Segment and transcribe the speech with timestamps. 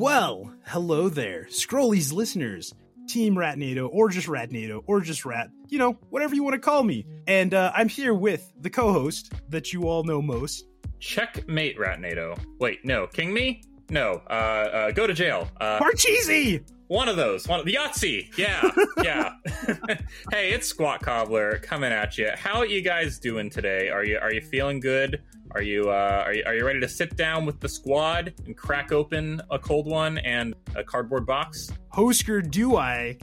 [0.00, 2.72] Well, hello there, Scrollies listeners,
[3.06, 6.82] Team Ratnado, or just Ratnado, or just Rat, you know, whatever you want to call
[6.82, 7.04] me.
[7.26, 10.64] And uh, I'm here with the co host that you all know most.
[11.00, 12.42] Checkmate, Ratnado.
[12.58, 13.08] Wait, no.
[13.08, 13.62] King Me?
[13.90, 14.22] No.
[14.30, 15.50] Uh, uh, go to jail.
[15.60, 16.64] Uh, Parcheesi!
[16.90, 17.46] one of those.
[17.46, 18.36] One the Yahtzee.
[18.36, 18.68] Yeah,
[19.04, 19.34] yeah.
[20.32, 22.30] hey, it's Sqat Cobbler coming at you.
[22.34, 23.90] How are you guys doing today?
[23.90, 25.22] Are you are you feeling good?
[25.52, 28.56] Are you uh, are you are you ready to sit down with the squad and
[28.56, 31.70] crack open a cold one and a cardboard box?
[31.92, 33.18] Hosker do I?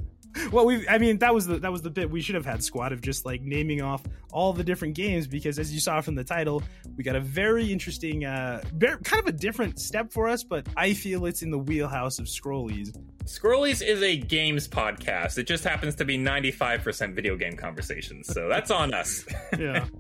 [0.52, 2.63] Well, we I mean that was the that was the bit we should have had
[2.63, 6.16] squad of just like naming off all the different games because as you saw from
[6.16, 6.62] the title,
[6.95, 10.67] we got a very interesting uh very, kind of a different step for us, but
[10.75, 12.95] I feel it's in the wheelhouse of Scrollies.
[13.23, 15.38] Scrollies is a games podcast.
[15.38, 19.25] It just happens to be 95% video game conversations, so that's on us.
[19.58, 19.86] Yeah.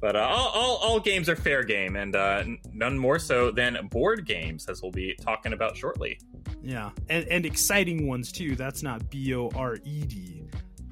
[0.00, 3.88] But uh, all, all, all games are fair game, and uh, none more so than
[3.88, 6.18] board games, as we'll be talking about shortly.
[6.62, 8.56] Yeah, and and exciting ones too.
[8.56, 10.42] That's not B O R E D.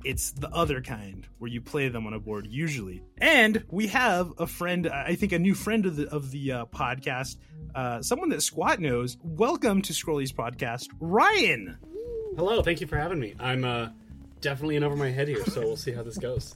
[0.04, 3.02] It's the other kind where you play them on a board usually.
[3.18, 6.64] And we have a friend, I think a new friend of the of the uh,
[6.66, 7.36] podcast,
[7.74, 9.16] uh, someone that Sqat knows.
[9.22, 11.78] Welcome to Scrolly's podcast, Ryan.
[12.36, 13.34] Hello, thank you for having me.
[13.40, 13.88] I'm uh,
[14.40, 16.54] definitely in over my head here, so we'll see how this goes.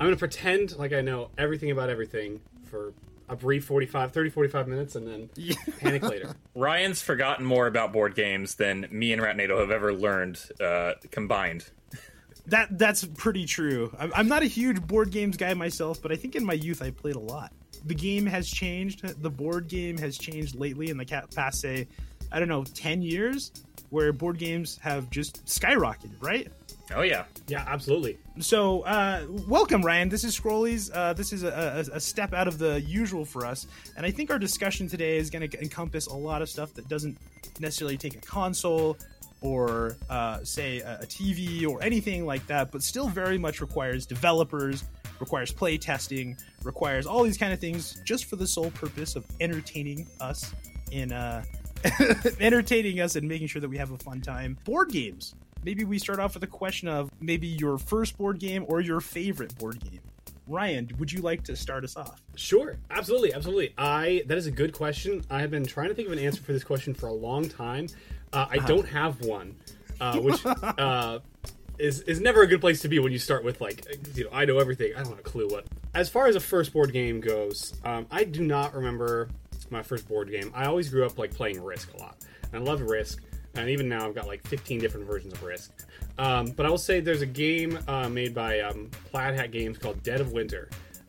[0.00, 2.94] I'm going to pretend like I know everything about everything for
[3.28, 5.30] a brief 45, 30, 45 minutes and then
[5.78, 6.34] panic later.
[6.54, 11.66] Ryan's forgotten more about board games than me and Ratnado have ever learned uh, combined.
[12.46, 13.94] That that's pretty true.
[13.98, 16.80] I'm, I'm not a huge board games guy myself, but I think in my youth
[16.80, 17.52] I played a lot.
[17.84, 19.22] The game has changed.
[19.22, 21.88] The board game has changed lately in the past, say,
[22.32, 23.52] I don't know, ten years,
[23.90, 26.50] where board games have just skyrocketed, right?
[26.94, 28.18] Oh yeah, Yeah, absolutely.
[28.40, 30.08] So, uh, welcome, Ryan.
[30.08, 30.90] This is Scrollies.
[30.92, 33.66] Uh, this is a, a, a step out of the usual for us,
[33.96, 36.88] and I think our discussion today is going to encompass a lot of stuff that
[36.88, 37.16] doesn't
[37.60, 38.96] necessarily take a console
[39.40, 44.04] or, uh, say, a, a TV or anything like that, but still very much requires
[44.04, 44.84] developers,
[45.20, 49.24] requires play testing, requires all these kind of things, just for the sole purpose of
[49.40, 50.52] entertaining us
[50.90, 51.44] in uh,
[52.40, 54.58] entertaining us and making sure that we have a fun time.
[54.64, 55.34] Board games
[55.64, 59.00] maybe we start off with a question of maybe your first board game or your
[59.00, 60.00] favorite board game.
[60.46, 62.20] Ryan, would you like to start us off?
[62.34, 63.72] Sure, absolutely, absolutely.
[63.78, 65.24] I that is a good question.
[65.30, 67.48] I have been trying to think of an answer for this question for a long
[67.48, 67.86] time.
[68.32, 69.54] Uh, I don't have one,
[70.00, 71.20] uh, which uh,
[71.78, 74.30] is is never a good place to be when you start with like you know
[74.32, 74.92] I know everything.
[74.94, 75.66] I don't have a clue what.
[75.94, 79.28] As far as a first board game goes, um, I do not remember
[79.70, 80.50] my first board game.
[80.54, 82.16] I always grew up like playing Risk a lot,
[82.52, 83.22] and I love Risk.
[83.54, 85.72] And even now, I've got like 15 different versions of Risk.
[86.18, 89.76] Um, but I will say there's a game uh, made by um, Plaid Hat Games
[89.78, 90.68] called Dead of Winter.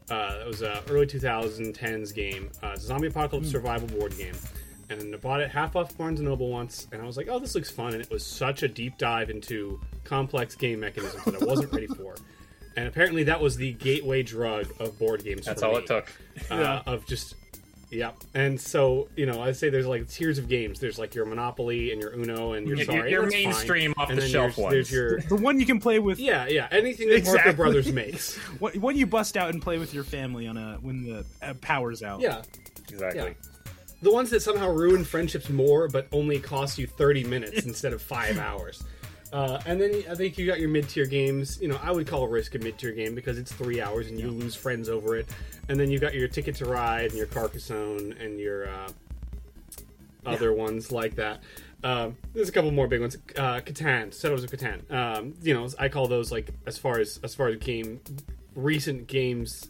[0.09, 2.49] Uh, it was a early 2010s game.
[2.63, 4.35] Uh, it's a zombie apocalypse survival board game.
[4.89, 7.39] And I bought it half off Barnes and Noble once, and I was like, "Oh,
[7.39, 11.41] this looks fun!" And it was such a deep dive into complex game mechanisms that
[11.41, 12.15] I wasn't ready for.
[12.75, 15.45] And apparently, that was the gateway drug of board games.
[15.45, 16.11] that's for all me it took.
[16.49, 17.35] uh, of just
[17.91, 21.25] yeah and so you know i say there's like tiers of games there's like your
[21.25, 23.43] monopoly and your uno and your Your- sorry your that's fine.
[23.43, 27.09] mainstream And off-the-shelf there's, there's your The one you can play with, yeah yeah anything
[27.09, 27.41] that Exactly.
[27.43, 30.77] Parker Brothers makes what, what you bust out and play with your family on a
[30.81, 32.21] when the uh, power's out.
[32.21, 32.41] yeah
[32.89, 33.21] Exactly.
[33.21, 33.71] Yeah.
[34.01, 38.01] the ones that somehow ruin friendships more but only cost you 30 minutes instead of
[38.01, 38.81] five hours
[39.31, 41.61] uh, and then I think you got your mid-tier games.
[41.61, 44.29] You know, I would call Risk a mid-tier game because it's three hours and you
[44.29, 45.29] lose friends over it.
[45.69, 48.89] And then you got your Ticket to Ride and your Carcassonne and your uh,
[50.25, 51.41] other ones like that.
[51.83, 53.17] Um, there's a couple more big ones.
[53.35, 54.91] Uh, Catan, Settlers of Catan.
[54.91, 58.01] Um, you know, I call those like as far as as far as game
[58.55, 59.69] recent games.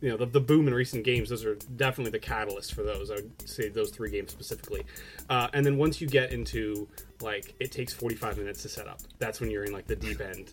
[0.00, 1.28] You know, the, the boom in recent games.
[1.28, 3.10] Those are definitely the catalyst for those.
[3.10, 4.84] I would say those three games specifically.
[5.28, 6.88] Uh, and then once you get into
[7.22, 9.00] like it takes 45 minutes to set up.
[9.18, 10.52] That's when you're in like the deep end.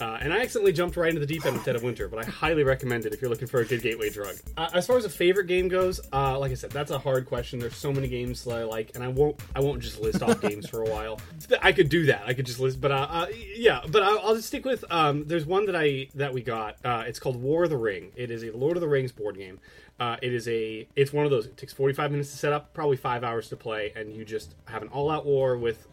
[0.00, 2.28] Uh, and I accidentally jumped right into the deep end instead of winter, but I
[2.28, 4.36] highly recommend it if you're looking for a good gateway drug.
[4.56, 7.26] Uh, as far as a favorite game goes, uh, like I said, that's a hard
[7.26, 7.58] question.
[7.58, 10.40] There's so many games that I like, and I won't I won't just list off
[10.40, 11.20] games for a while.
[11.62, 12.22] I could do that.
[12.26, 13.26] I could just list, but uh, uh,
[13.56, 14.84] yeah, but I'll, I'll just stick with.
[14.90, 16.76] Um, there's one that I that we got.
[16.84, 18.12] Uh, it's called War of the Ring.
[18.14, 19.58] It is a Lord of the Rings board game.
[20.00, 21.46] It is a it's one of those.
[21.46, 24.54] It takes 45 minutes to set up, probably five hours to play, and you just
[24.66, 25.88] have an all-out war with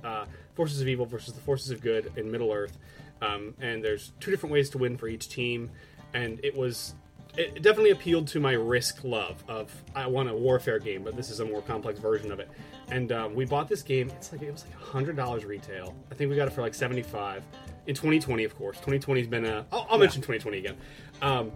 [0.54, 2.78] forces of evil versus the forces of good in Middle Earth.
[3.22, 5.72] Um, and there's two different ways to win for each team,
[6.14, 6.96] and it was
[7.38, 11.30] it definitely appealed to my risk love of I want a warfare game, but this
[11.30, 12.50] is a more complex version of it.
[12.90, 14.10] And um, we bought this game.
[14.16, 15.96] It's like it was like hundred dollars retail.
[16.12, 17.44] I think we got it for like seventy five
[17.88, 18.78] in 2020, of course.
[18.80, 19.66] 2020's been a.
[19.72, 20.78] I'll, I'll mention 2020 again.
[21.22, 21.52] Um,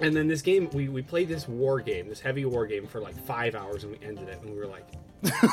[0.00, 3.00] and then this game, we, we played this war game, this heavy war game for
[3.00, 4.86] like five hours, and we ended it, and we were like,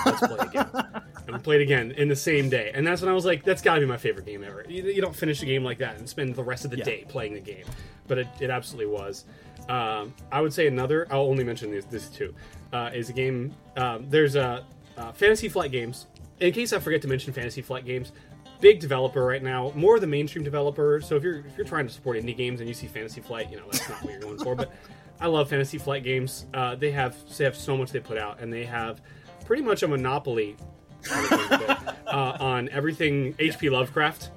[0.05, 0.69] let's play again.
[1.27, 2.71] and played again in the same day.
[2.73, 4.65] And that's when I was like, that's got to be my favorite game ever.
[4.67, 6.85] You, you don't finish a game like that and spend the rest of the Yeah.
[6.85, 7.65] day playing the game,
[8.07, 9.25] but it, it absolutely was.
[9.69, 11.07] Um, I would say another.
[11.11, 12.33] I'll only mention these this two.
[12.73, 13.53] Uh, is a game.
[13.75, 14.65] Um, there's a
[14.97, 16.07] uh, Fantasy Flight Games.
[16.39, 18.11] In case I forget to mention Fantasy Flight Games,
[18.61, 21.01] big developer right now, more of the mainstream developer.
[21.01, 23.49] So if you're if you're trying to support indie games and you see Fantasy Flight,
[23.51, 24.55] you know that's not what you're going for.
[24.55, 24.71] But
[25.19, 26.45] I love Fantasy Flight Games.
[26.53, 29.01] Uh, they have they have so much they put out, and they have
[29.45, 30.55] pretty much a monopoly
[32.07, 34.31] uh, on everything HP Lovecraft.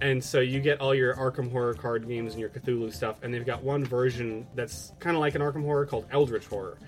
[0.00, 3.34] And so you get all your Arkham Horror card games and your Cthulhu stuff, and
[3.34, 6.78] they've got one version that's kind of like an Arkham Horror called Eldritch Horror.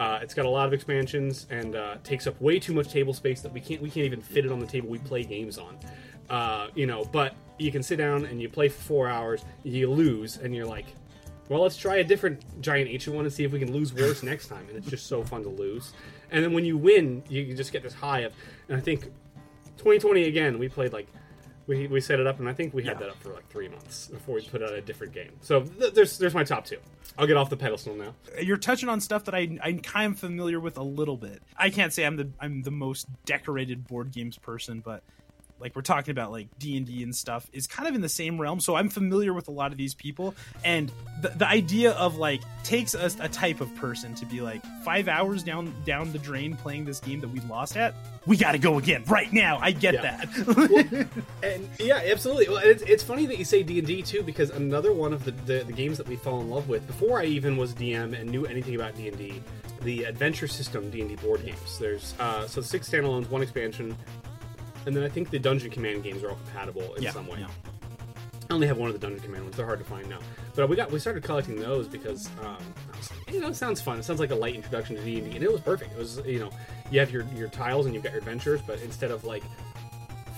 [0.00, 3.12] Uh, it's got a lot of expansions and uh, takes up way too much table
[3.12, 5.58] space that we can't we can't even fit it on the table we play games
[5.58, 5.78] on.
[6.30, 9.90] Uh, you know, but you can sit down and you play for four hours, you
[9.90, 10.86] lose, and you're like,
[11.48, 14.22] well, let's try a different giant ancient one and see if we can lose worse
[14.22, 14.66] next time.
[14.68, 15.92] And it's just so fun to lose.
[16.30, 18.32] And then when you win, you you just get this high of.
[18.72, 19.02] And I think
[19.76, 21.06] 2020 again, we played like
[21.66, 23.00] we, we set it up, and I think we had Yeah.
[23.06, 25.30] that up for like three months before we put out a different game.
[25.42, 26.78] So th- there's there's my top two.
[27.18, 28.14] I'll get off the pedestal now.
[28.40, 31.42] You're touching on stuff that I I'm kind of familiar with a little bit.
[31.56, 35.02] I can't say I'm the I'm the most decorated board games person, but
[35.62, 38.60] like we're talking about like d&d and stuff is kind of in the same realm
[38.60, 40.92] so i'm familiar with a lot of these people and
[41.22, 45.08] the, the idea of like takes a, a type of person to be like five
[45.08, 47.94] hours down down the drain playing this game that we lost at
[48.26, 50.02] we gotta go again right now i get Yeah.
[50.26, 51.08] that
[51.42, 52.48] And yeah, absolutely.
[52.48, 55.24] Well, it's, it's funny that you say D and D too, because another one of
[55.24, 58.18] the, the the games that we fell in love with before I even was DM
[58.18, 59.42] and knew anything about D and D,
[59.82, 61.78] the Adventure System D and D board games.
[61.80, 63.96] There's uh, so six standalones, one expansion,
[64.86, 67.40] and then I think the Dungeon Command games are all compatible in yeah, some way.
[67.40, 67.48] yeah.
[68.50, 69.56] I only have one of the Dungeon Command ones.
[69.56, 70.18] They're hard to find now.
[70.54, 72.56] But we got we started collecting those because um,
[73.26, 73.98] like, you know, it sounds fun.
[73.98, 75.92] It sounds like a light introduction to D and D, and it was perfect.
[75.92, 76.50] It was you know,
[76.90, 79.42] you have your your tiles and you've got your adventures, but instead of like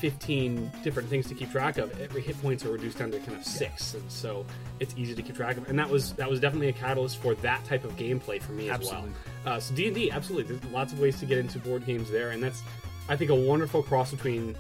[0.04, 1.98] 15 different things to keep track of.
[1.98, 4.44] Every hit points are reduced down to kind of six, and so
[4.78, 5.68] it's easy to keep track of.
[5.70, 8.68] And that was that was definitely a catalyst for that type of gameplay for me
[8.68, 9.08] as well.
[9.46, 10.56] Uh, so D and D, absolutely.
[10.56, 12.62] There's lots of ways to get into board games there, and that's
[13.08, 14.56] I think a wonderful cross between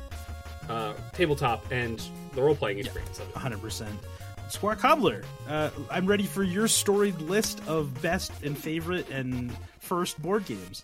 [0.68, 2.02] uh, tabletop and
[2.34, 3.34] the role playing experience of it.
[3.34, 3.86] 100%.
[4.48, 10.20] Sqat Cobbler, uh, I'm ready for your storied list of best and favorite and first
[10.20, 10.82] board games.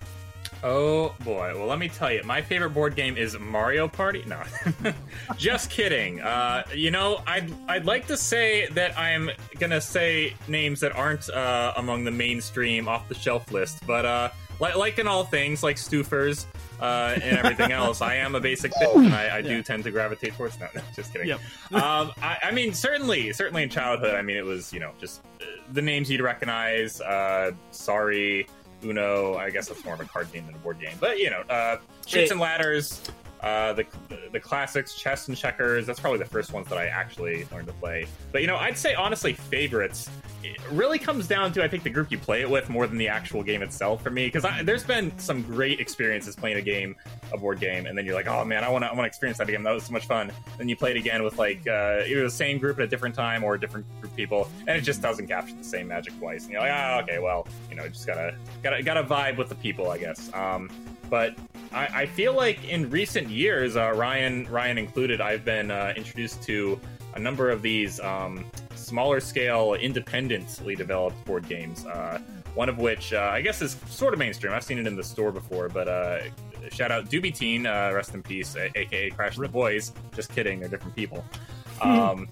[0.62, 1.52] Oh boy.
[1.54, 4.24] Well, let me tell you, my favorite board game is Mario Party.
[4.26, 4.42] No,
[5.36, 6.20] just kidding.
[6.20, 11.30] Uh, you know, I'd I'd like to say that I'm gonna say names that aren't
[11.30, 15.62] uh, among the mainstream off the shelf list, but uh, like, like in all things,
[15.62, 16.44] like Stoofers
[16.80, 19.90] uh, and everything else, I am a basic bitch, and I, I do tend to
[19.90, 20.58] gravitate towards.
[20.58, 21.28] No, no just kidding.
[21.28, 21.40] Yep.
[21.72, 25.22] um, I, I mean, certainly, certainly in childhood, I mean, it was you know just
[25.40, 27.00] uh, the names you'd recognize.
[27.00, 28.46] Uh, sorry,
[28.82, 29.36] Uno.
[29.36, 31.42] I guess that's more of a card game than a board game, but you know,
[31.50, 33.00] uh, Chutes and Ladders.
[33.42, 33.86] Uh, the
[34.32, 35.86] the classics, chess and checkers.
[35.86, 38.06] That's probably the first ones that I actually learned to play.
[38.32, 40.10] But you know, I'd say honestly, favorites.
[40.42, 42.98] It really comes down to I think the group you play it with more than
[42.98, 44.26] the actual game itself for me.
[44.26, 46.96] Because there's been some great experiences playing a game,
[47.32, 49.06] a board game, and then you're like, oh man, I want to I want to
[49.06, 49.62] experience that again.
[49.62, 50.30] That was so much fun.
[50.58, 53.14] Then you play it again with like uh, either the same group at a different
[53.14, 56.18] time or a different group of people, and it just doesn't capture the same magic
[56.18, 56.44] twice.
[56.44, 59.54] And you're like, ah, okay, well, you know, just gotta gotta gotta vibe with the
[59.56, 60.32] people, I guess.
[60.34, 60.70] Um,
[61.10, 61.36] but
[61.72, 66.42] I, I feel like in recent years, uh, Ryan Ryan included, I've been uh, introduced
[66.44, 66.80] to
[67.14, 71.84] a number of these um, smaller scale, independently developed board games.
[71.84, 72.20] Uh,
[72.54, 74.52] one of which uh, I guess is sort of mainstream.
[74.52, 76.20] I've seen it in the store before, but uh,
[76.72, 79.92] shout out Doobie Teen, uh, rest in peace, a- aka Crash the Boys.
[80.14, 81.24] Just kidding, they're different people.
[81.80, 82.28] Um,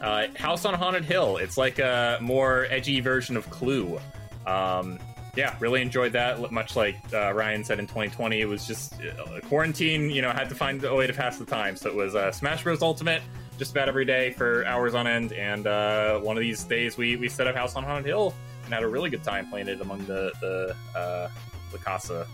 [0.00, 1.36] uh, House on Haunted Hill.
[1.38, 3.98] It's like a more edgy version of Clue.
[4.46, 4.98] Um,
[5.36, 6.50] yeah, really enjoyed that.
[6.50, 10.10] Much like uh, Ryan said in 2020, it was just uh, quarantine.
[10.10, 11.76] You know, had to find a way to pass the time.
[11.76, 12.82] So it was uh, Smash Bros.
[12.82, 13.22] Ultimate,
[13.58, 15.32] just about every day for hours on end.
[15.32, 18.72] And uh, one of these days, we we set up House on Haunted Hill and
[18.74, 21.28] had a really good time playing it among the the uh,
[21.70, 22.26] the casa.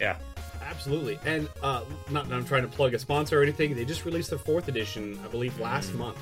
[0.00, 0.16] Yeah,
[0.72, 3.74] Absolutely, and uh, not that I'm trying to plug a sponsor or anything.
[3.74, 6.18] They just released their fourth edition, I believe, last month,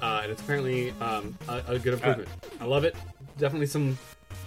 [0.00, 2.28] uh, and it's apparently um, a, a good improvement.
[2.60, 2.96] I love it.
[3.38, 3.98] Definitely some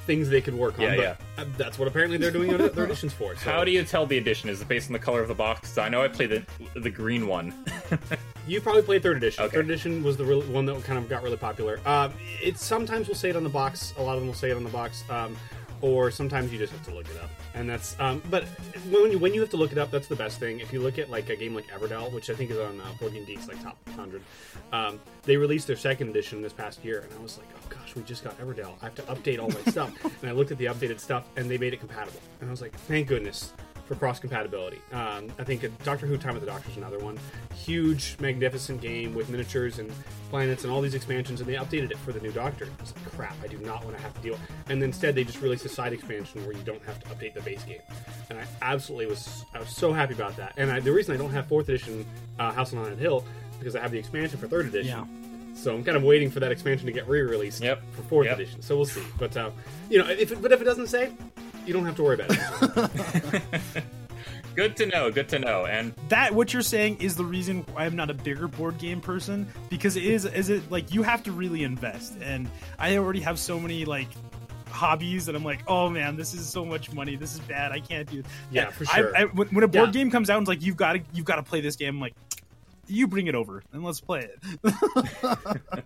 [0.06, 0.86] things they could work on.
[0.86, 1.16] Yeah, but yeah.
[1.38, 3.36] uh, That's what apparently they're doing their their editions for.
[3.36, 4.50] So How do you tell the edition?
[4.50, 5.78] Is it based on the color of the box?
[5.78, 7.54] I know I played the the green one.
[8.48, 9.44] You probably played third edition.
[9.46, 9.56] Okay.
[9.56, 11.80] Third edition was the real, one that kind of got really popular.
[11.84, 13.96] Um, it sometimes will say it on the box.
[13.98, 15.36] A lot of them will say it on the box, um,
[15.82, 17.30] or sometimes you just have to look it up.
[17.54, 17.96] And that's.
[18.00, 18.44] Um, but
[18.90, 20.60] when you when you have to look it up, that's the best thing.
[20.60, 22.86] If you look at like a game like Everdell, which I think is on uh,
[23.00, 24.22] Board Game Geeks like top hundred,
[24.72, 27.96] um, they released their second edition this past year, and I was like, oh gosh,
[27.96, 28.74] we just got Everdell.
[28.82, 29.94] I have to update all my stuff.
[30.22, 32.20] And I looked at the updated stuff, and they made it compatible.
[32.42, 33.54] And I was like, thank goodness.
[33.86, 34.80] For cross compatibility.
[34.92, 37.18] Um, I think Doctor Who: Time of the Doctor is another one.
[37.54, 39.92] Huge, magnificent game with miniatures and
[40.30, 42.68] planets and all these expansions, and they updated it for the new Doctor.
[42.80, 44.38] It's like, crap, I do not want to have to deal.
[44.70, 47.42] And instead, they just released a side expansion where you don't have to update the
[47.42, 47.80] base game.
[48.30, 50.54] And I absolutely was I was so happy about that.
[50.58, 52.06] And I, the reason I don't have fourth edition
[52.40, 53.24] uh, House on Haunted Hill
[53.60, 54.98] because I have the expansion for third edition.
[54.98, 55.06] Yeah.
[55.56, 57.82] So I'm kind of waiting for that expansion to get re-released Yep.
[57.94, 58.36] for fourth Yep.
[58.40, 58.62] edition.
[58.62, 59.02] So we'll see.
[59.18, 59.52] But uh,
[59.90, 61.12] you know, if it, but if it doesn't say,
[61.66, 63.84] you don't have to worry about it.
[64.56, 65.12] Good to know.
[65.12, 65.66] Good to know.
[65.66, 69.02] And that what you're saying is the reason why I'm not a bigger board game
[69.02, 73.20] person because it is is it like you have to really invest and I already
[73.20, 74.08] have so many like
[74.70, 77.80] hobbies that I'm like oh man this is so much money this is bad I
[77.82, 79.16] can't do Yeah, for sure.
[79.18, 79.92] I, when, when a board Yeah.
[80.04, 81.96] game comes out and it's like you've got to you've got to play this game
[81.96, 82.14] I'm like
[82.88, 84.30] you bring it over and let's play
[84.64, 84.76] it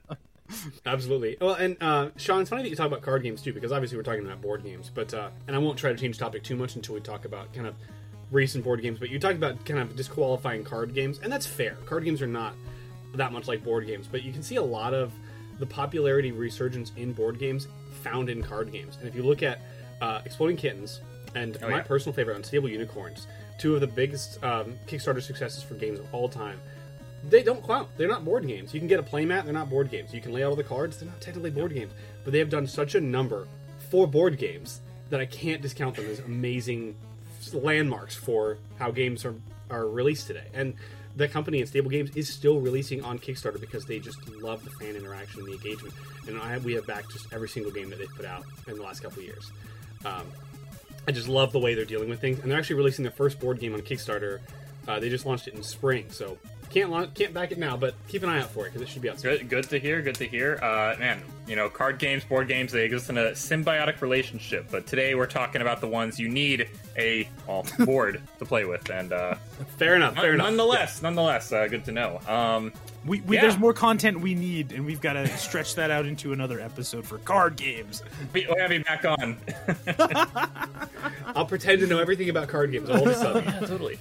[0.85, 1.37] Absolutely.
[1.39, 3.97] Well, and uh, Sean, it's funny that you talk about card games too, because obviously
[3.97, 4.91] we're talking about board games.
[4.93, 7.53] But uh, and I won't try to change topic too much until we talk about
[7.53, 7.75] kind of
[8.31, 8.99] recent board games.
[8.99, 11.75] But you talked about kind of disqualifying card games, and that's fair.
[11.85, 12.53] Card games are not
[13.15, 15.11] that much like board games, but you can see a lot of
[15.59, 17.67] the popularity resurgence in board games
[18.03, 18.97] found in card games.
[18.99, 19.59] And if you look at
[20.01, 21.01] uh, Exploding Kittens
[21.35, 21.81] and Oh, my yeah.
[21.83, 23.27] personal favorite, Unstable Unicorns,
[23.59, 26.59] two of the biggest um, Kickstarter successes for games of all time
[27.27, 27.89] they don't count.
[27.97, 28.73] They're not board games.
[28.73, 29.43] You can get a playmat.
[29.43, 30.13] They're not board games.
[30.13, 30.97] You can lay out all the cards.
[30.97, 31.91] They're not technically board games,
[32.23, 33.47] but they have done such a number
[33.89, 36.95] for board games that I can't discount them as amazing
[37.53, 39.35] landmarks for how games are
[39.69, 40.47] are released today.
[40.53, 40.73] And
[41.15, 44.95] the company Stable Games is still releasing on Kickstarter because they just love the fan
[44.95, 45.93] interaction, and the engagement,
[46.27, 48.83] and I we have backed just every single game that they've put out in the
[48.83, 49.51] last couple of years.
[50.05, 50.27] Um,
[51.07, 53.39] I just love the way they're dealing with things, and they're actually releasing their first
[53.39, 54.39] board game on Kickstarter.
[54.87, 56.37] Uh, they just launched it in spring, so
[56.69, 58.89] can't launch, can't back it now, but keep an eye out for it because it
[58.89, 59.37] should be out soon.
[59.37, 60.01] good, good to hear.
[60.01, 60.59] Good to hear.
[60.61, 64.67] Uh, man, you know, card games, board games, they exist in a symbiotic relationship.
[64.71, 68.89] But today we're talking about the ones you need a well, board to play with,
[68.89, 69.35] and uh,
[69.77, 70.15] Fair enough.
[70.15, 70.45] Fair enough.
[70.47, 72.19] nonetheless, nonetheless, uh, good to know.
[72.27, 72.71] Um,
[73.05, 73.41] we, we Yeah.
[73.43, 77.05] there's more content we need and we've got to stretch that out into another episode
[77.07, 79.37] for card games we- we'll have you back on.
[81.35, 83.45] I'll pretend to know everything about card games all of a sudden.
[83.45, 83.99] yeah, totally.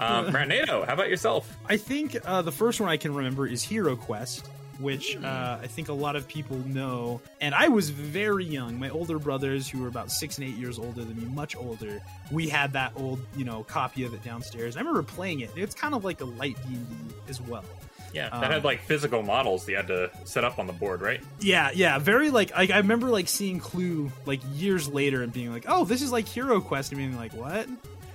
[0.00, 1.56] Um, how about yourself?
[1.68, 5.66] I think uh, the first one I can remember is Hero Quest, which uh, I
[5.66, 7.20] think a lot of people know.
[7.40, 8.78] And I was very young.
[8.78, 12.00] My older brothers, who were about six and eight years older than me, much older,
[12.30, 14.76] we had that old, you know, copy of it downstairs.
[14.76, 15.50] I remember playing it.
[15.54, 17.64] It's kind of like a light D and D as well.
[18.12, 21.00] Yeah, that Um, had like physical models you had to set up on the board,
[21.00, 21.20] right?
[21.38, 25.52] Yeah, yeah, very like I, I remember like seeing Clue like years later and being
[25.52, 27.68] like, oh, this is like Hero Quest, and being like, what?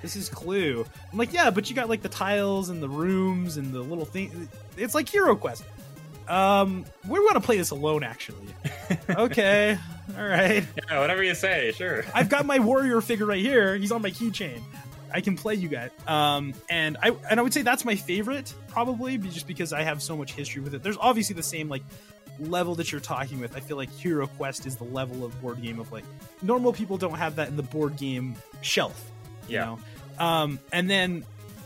[0.05, 0.85] This is Clue.
[1.11, 4.05] I'm like, yeah, but you got like the tiles and the rooms and the little
[4.05, 4.47] thing.
[4.77, 5.63] It's like Hero Quest.
[6.27, 8.45] Um, we want to play this alone, actually.
[9.09, 9.79] okay,
[10.15, 10.63] all right.
[10.91, 12.05] Yeah, whatever you say, sure.
[12.13, 13.75] I've got my warrior figure right here.
[13.77, 14.61] He's on my keychain.
[15.11, 15.89] I can play you guys.
[16.05, 20.03] Um, and I and I would say that's my favorite, probably, just because I have
[20.03, 20.83] so much history with it.
[20.83, 21.81] There's obviously the same like
[22.39, 23.57] level that you're talking with.
[23.57, 26.05] I feel like Hero Quest is the level of board game of like
[26.43, 29.11] normal people don't have that in the board game shelf.
[29.47, 29.65] You Yeah.
[29.65, 29.79] know?
[30.19, 31.25] Um, and then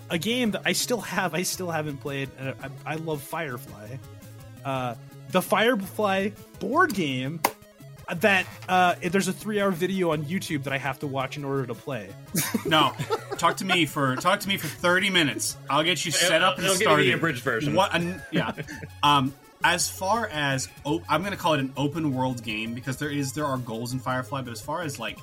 [0.10, 2.29] a game that I still have, I still haven't played.
[2.38, 3.98] And I, I love Firefly.
[4.65, 4.96] Uh,
[5.32, 6.29] the Firefly
[6.60, 7.39] board game
[8.18, 11.46] that uh, there's a three hour video on YouTube that I have to watch in
[11.46, 12.10] order to play.
[12.65, 12.94] No,
[13.38, 15.56] talk to me for talk to me for thirty minutes.
[15.70, 17.06] I'll get you set up and It'll give you started.
[17.08, 17.74] the abridged version.
[17.75, 17.94] What?
[17.96, 18.51] An, yeah.
[19.01, 22.98] Um, as far as op- I'm going to call it an open world game because
[22.98, 25.18] there is there are goals in Firefly, but as far as like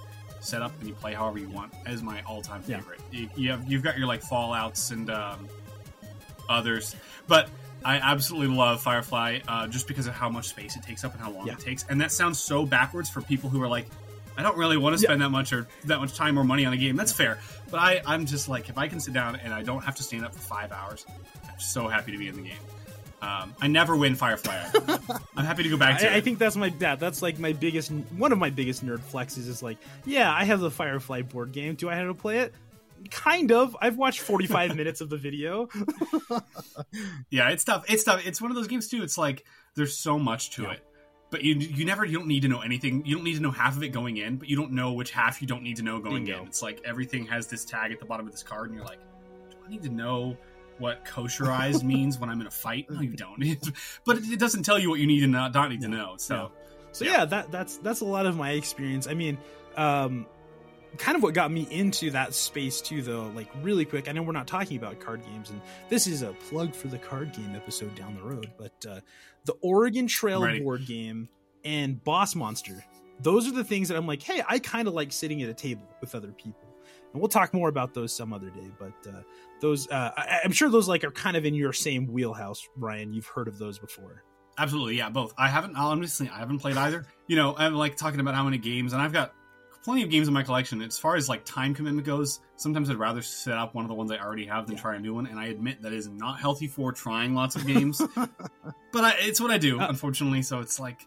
[0.46, 2.78] set up and you play however you want, is my all time Yeah.
[2.78, 3.00] favorite.
[3.10, 5.48] You, you have you've got your like Fallout's and um,
[6.48, 6.94] others,
[7.26, 7.48] but
[7.84, 11.20] I absolutely love Firefly uh, just because of how much space it takes up and
[11.22, 11.54] how long Yeah.
[11.54, 11.84] it takes.
[11.88, 13.86] And that sounds so backwards for people who are like,
[14.38, 15.08] I don't really want to Yeah.
[15.08, 16.96] spend that much or that much time or money on a game.
[16.96, 17.38] That's fair,
[17.70, 20.02] but I, I'm just like, if I can sit down and I don't have to
[20.02, 21.04] stand up for five hours,
[21.44, 22.58] I'm so happy to be in the game.
[23.26, 24.56] Um, I never win Firefly.
[25.36, 27.52] I'm happy to go back to I, I think that's my that that's like my
[27.52, 31.52] biggest one of my biggest nerd flexes is like yeah I have the Firefly board
[31.52, 31.74] game.
[31.74, 32.54] Do I have to play it?
[33.10, 33.76] Kind of.
[33.80, 35.68] I've watched 45 minutes of the video.
[37.30, 37.84] Yeah, it's tough.
[37.88, 38.26] It's tough.
[38.26, 39.02] It's one of those games too.
[39.02, 40.72] It's like there's so much to Yeah.
[40.72, 40.80] it,
[41.30, 43.04] but you you never you don't need to know anything.
[43.04, 45.10] You don't need to know half of it going in, but you don't know which
[45.10, 46.42] half you don't need to know going Bingo.
[46.42, 46.46] in.
[46.48, 48.98] It's like everything has this tag at the bottom of this card, and you're like,
[49.50, 50.36] do I need to know
[50.78, 52.90] what kosherized means when I'm in a fight?
[52.90, 53.38] No, you don't.
[54.04, 56.14] but it, it doesn't tell you what you need to not, not need to know.
[56.18, 56.52] So
[56.92, 57.10] So Yeah.
[57.12, 57.24] yeah.
[57.26, 59.06] that that's that's a lot of my experience.
[59.06, 59.38] I mean,
[59.76, 60.26] um,
[60.98, 63.30] kind of what got me into that space too, though.
[63.34, 66.32] Like really quick, I know we're not talking about card games, and this is a
[66.48, 68.50] plug for the card game episode down the road.
[68.58, 69.00] But uh,
[69.44, 70.60] the Oregon Trail Ready.
[70.60, 71.28] board game
[71.64, 72.84] and Boss Monster,
[73.20, 75.54] those are the things that I'm like, hey, I kind of like sitting at a
[75.54, 76.65] table with other people.
[77.12, 78.70] And we'll talk more about those some other day.
[78.78, 79.22] But uh,
[79.60, 83.12] those, uh, I, I'm sure those like are kind of in your same wheelhouse, Ryan.
[83.12, 84.22] You've heard of those before.
[84.58, 85.34] Absolutely, yeah, both.
[85.36, 87.04] I haven't honestly, I haven't played either.
[87.26, 89.34] You know, I'm like talking about how many games, and I've got
[89.84, 90.82] plenty of games in my collection.
[90.82, 93.94] As far as like time commitment goes, sometimes I'd rather set up one of the
[93.94, 94.82] ones I already have than Yeah.
[94.82, 95.26] try a new one.
[95.26, 99.40] And I admit that is not healthy for trying lots of games, but I, it's
[99.40, 100.42] what I do, Uh, unfortunately.
[100.42, 101.06] So it's like,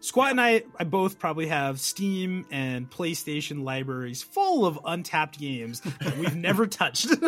[0.00, 5.80] Sqat and I, I both probably have Steam and PlayStation libraries full of untapped games
[5.80, 7.08] that we've never touched.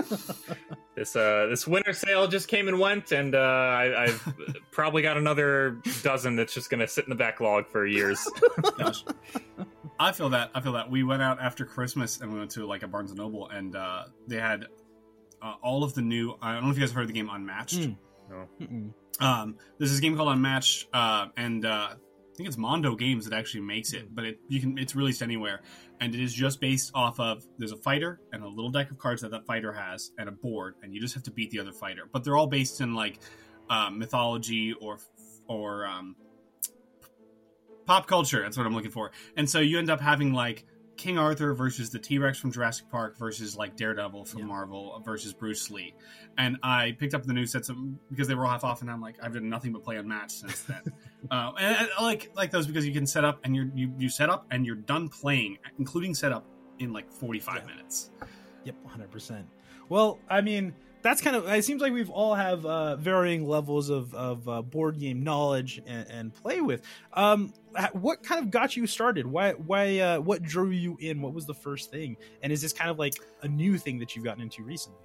[0.94, 4.34] This uh this winter sale just came and went, and uh, I, I've
[4.70, 8.28] probably got another dozen that's just gonna sit in the backlog for years.
[8.78, 9.02] gosh,
[9.98, 10.50] I feel that.
[10.54, 10.90] I feel that.
[10.90, 13.74] We went out after Christmas and we went to like a Barnes and Noble, and
[13.74, 14.66] uh, they had
[15.40, 16.36] uh, all of the new.
[16.42, 17.78] I don't know if you guys have heard of the game Unmatched.
[17.78, 17.96] Mm.
[18.28, 19.26] No.
[19.26, 21.94] Um, there's this game called Unmatched, uh, and uh, I
[22.42, 25.60] think it's Mondo Games that actually makes it, but it you can it's released anywhere,
[26.00, 28.98] and it is just based off of there's a fighter and a little deck of
[28.98, 31.60] cards that that fighter has and a board, and you just have to beat the
[31.60, 32.08] other fighter.
[32.12, 33.20] But they're all based in like
[33.70, 34.98] uh, mythology or
[35.46, 36.16] or um,
[37.86, 38.42] pop culture.
[38.42, 40.66] That's what I'm looking for, and so you end up having like.
[40.96, 44.46] King Arthur versus the T Rex from Jurassic Park versus like Daredevil from Yeah.
[44.46, 45.94] Marvel versus Bruce Lee
[46.38, 47.76] and I picked up the new sets of,
[48.10, 50.30] because they were all half off, and I'm like, I've done nothing but play Unmatched
[50.30, 50.80] since then.
[51.30, 53.92] uh, and, and I like like those because you can set up and you're, you
[53.98, 56.46] you set up and you're done playing, including setup
[56.78, 57.66] in like 45 Yeah.
[57.66, 58.10] minutes.
[58.64, 59.46] Yep, hundred percent.
[59.88, 60.72] Well, I mean,
[61.02, 61.48] that's kind of.
[61.48, 65.82] It seems like we've all have uh, varying levels of of uh, board game knowledge
[65.86, 66.82] and, and play with.
[67.12, 67.52] Um,
[67.92, 69.26] what kind of got you started?
[69.26, 69.52] Why?
[69.52, 69.98] Why?
[69.98, 71.20] Uh, what drew you in?
[71.20, 72.16] What was the first thing?
[72.42, 75.00] And is this kind of like a new thing that you've gotten into recently?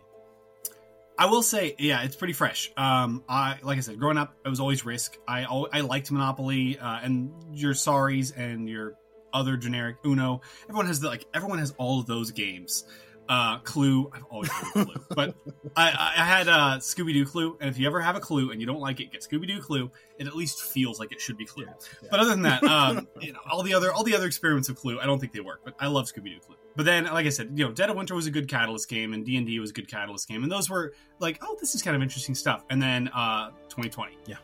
[1.20, 2.72] I will say, yeah, it's pretty fresh.
[2.78, 5.18] Um, I like I said, growing up, it was always Risk.
[5.28, 8.96] I I liked Monopoly uh, and your Saris and your
[9.34, 10.42] other generic Uno.
[10.64, 12.86] Everyone has the, like everyone has all of those games.
[13.30, 15.36] Uh, Clue, I've always played Clue, but
[15.76, 18.62] I, I had uh, Scooby Doo Clue, and if you ever have a Clue and
[18.62, 19.92] you don't like it, get Scooby Doo Clue.
[20.18, 21.66] It at least feels like it should be Clue.
[21.68, 22.08] Yeah.
[22.10, 24.76] But other than that, um, you know, all the other all the other experiments of
[24.78, 25.62] Clue, I don't think they work.
[25.64, 26.56] But I love Scooby Doo Clue.
[26.76, 29.14] But then, like I said, you know, Dead of Winter was a good Catalyst game,
[29.14, 31.74] and D and D was a good Catalyst game, and those were like, oh, this
[31.76, 32.64] is kind of interesting stuff.
[32.70, 34.36] And then uh, 2020, Yeah.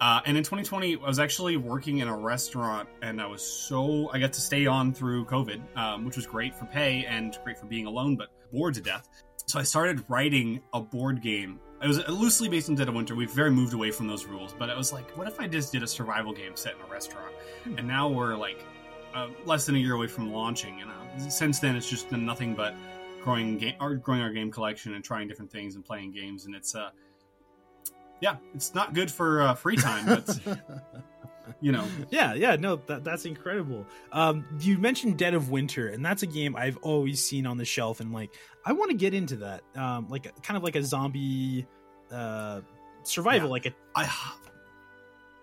[0.00, 4.10] Uh, and in 2020, I was actually working in a restaurant, and I was so
[4.12, 7.58] I got to stay on through COVID, um, which was great for pay and great
[7.58, 9.08] for being alone, but bored to death.
[9.46, 11.60] So I started writing a board game.
[11.82, 13.14] It was loosely based on Dead of Winter.
[13.14, 15.72] We've very moved away from those rules, but it was like, what if I just
[15.72, 17.32] did a survival game set in a restaurant?
[17.64, 18.64] And now we're like
[19.14, 22.26] uh, less than a year away from launching, and uh, since then it's just been
[22.26, 22.74] nothing but
[23.22, 26.74] growing game, growing our game collection and trying different things and playing games, and it's
[26.74, 26.90] uh,
[28.20, 30.38] yeah, it's not good for uh, free time, but
[31.60, 33.86] you know, yeah, yeah, no, that, that's incredible.
[34.12, 37.64] Um, you mentioned Dead of Winter, and that's a game I've always seen on the
[37.64, 40.82] shelf, and like I want to get into that, um, like kind of like a
[40.82, 41.66] zombie
[42.10, 42.60] uh,
[43.02, 43.52] survival, Yeah.
[43.52, 44.08] like a I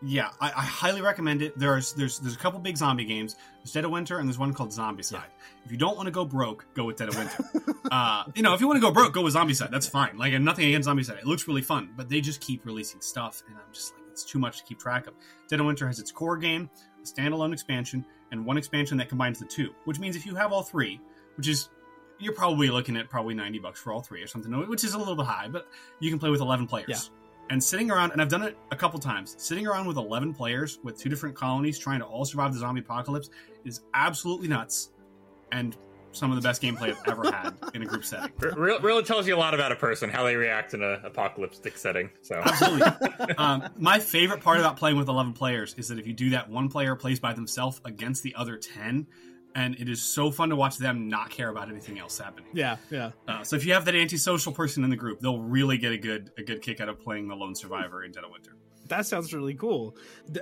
[0.05, 1.57] yeah, I, I highly recommend it.
[1.57, 3.37] There's there's there's a couple big zombie games.
[3.59, 5.31] There's Dead of Winter and there's one called Zombicide.
[5.65, 7.75] If you don't want to go broke, go with Dead of Winter.
[7.91, 9.71] uh, you know, if you want to go broke, go with Zombicide.
[9.71, 10.17] That's fine.
[10.17, 11.19] Like, and nothing against Zombicide.
[11.19, 14.25] It looks really fun, but they just keep releasing stuff, and I'm just like, it's
[14.25, 15.13] too much to keep track of.
[15.47, 16.69] Dead of Winter has its core game,
[17.01, 19.73] a standalone expansion, and one expansion that combines the two.
[19.85, 20.99] Which means if you have all three,
[21.37, 21.69] which is
[22.19, 24.97] you're probably looking at probably 90 bucks for all three or something, which is a
[24.97, 25.67] little bit high, but
[25.99, 26.87] you can play with 11 players.
[26.87, 26.97] Yeah.
[27.49, 30.79] And sitting around, and I've done it a couple times, sitting around with 11 players
[30.83, 33.29] with two different colonies trying to all survive the zombie apocalypse
[33.65, 34.91] is absolutely nuts
[35.51, 35.77] and
[36.13, 38.31] some of the best gameplay I've ever had in a group setting.
[38.39, 42.09] Really tells you a lot about a person, how they react in an apocalyptic setting.
[42.21, 43.35] So Absolutely.
[43.37, 46.49] um, my favorite part about playing with 11 players is that if you do that,
[46.49, 49.07] one player plays by themselves against the other 10,
[49.55, 52.49] and it is so fun to watch them not care about anything else happening.
[52.53, 53.11] yeah, yeah.
[53.27, 55.97] Uh, so if you have that antisocial person in the group, they'll really get a
[55.97, 58.55] good a good kick out of playing the lone survivor in Dead of Winter.
[58.89, 59.95] That sounds really cool.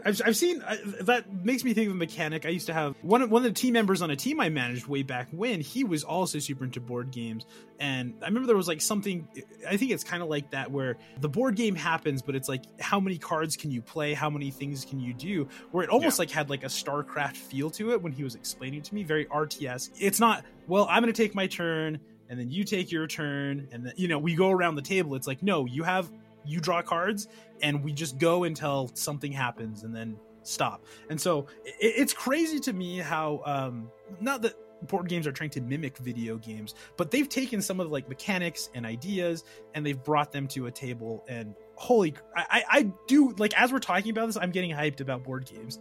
[0.03, 2.45] I've, I've seen uh, that makes me think of a mechanic.
[2.45, 4.49] I used to have one of, one of the team members on a team I
[4.49, 5.61] managed way back when.
[5.61, 7.45] He was also super into board games,
[7.79, 9.27] and I remember there was like something.
[9.67, 12.63] I think it's kind of like that where the board game happens, but it's like
[12.79, 15.47] how many cards can you play, how many things can you do.
[15.71, 16.23] Where it almost Yeah.
[16.23, 19.25] like had like a StarCraft feel to it when he was explaining to me, very
[19.25, 19.91] RTS.
[19.99, 20.87] It's not well.
[20.89, 21.99] I'm going to take my turn.
[22.29, 25.15] And then you take your turn, and then you know we go around the table.
[25.15, 26.09] It's like no, you have
[26.45, 27.27] you draw cards,
[27.61, 30.85] and we just go until something happens and then stop.
[31.09, 34.55] And so it, it's crazy to me how um not that
[34.87, 38.09] board games are trying to mimic video games, but they've taken some of the like
[38.09, 39.43] mechanics and ideas
[39.75, 43.79] and they've brought them to a table and holy, I, I, do like as we're
[43.79, 45.79] talking about this, I'm getting hyped about board games.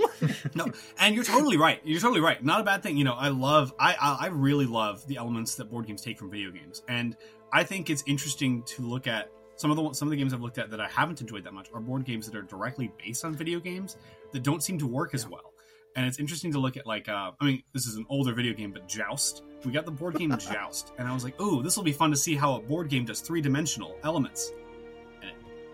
[0.54, 0.66] no,
[0.98, 1.80] and you're totally right.
[1.84, 2.42] You're totally right.
[2.44, 2.96] Not a bad thing.
[2.96, 6.18] You know, I love, I, I, I really love the elements that board games take
[6.18, 7.16] from video games, and
[7.52, 10.42] I think it's interesting to look at some of the some of the games I've
[10.42, 13.24] looked at that I haven't enjoyed that much are board games that are directly based
[13.24, 13.96] on video games
[14.32, 15.52] that don't seem to work as well.
[15.96, 18.52] And it's interesting to look at like, uh, I mean, this is an older video
[18.52, 19.42] game, but Joust.
[19.64, 22.10] We got the board game Joust, and I was like, oh, this will be fun
[22.10, 24.52] to see how a board game does three dimensional elements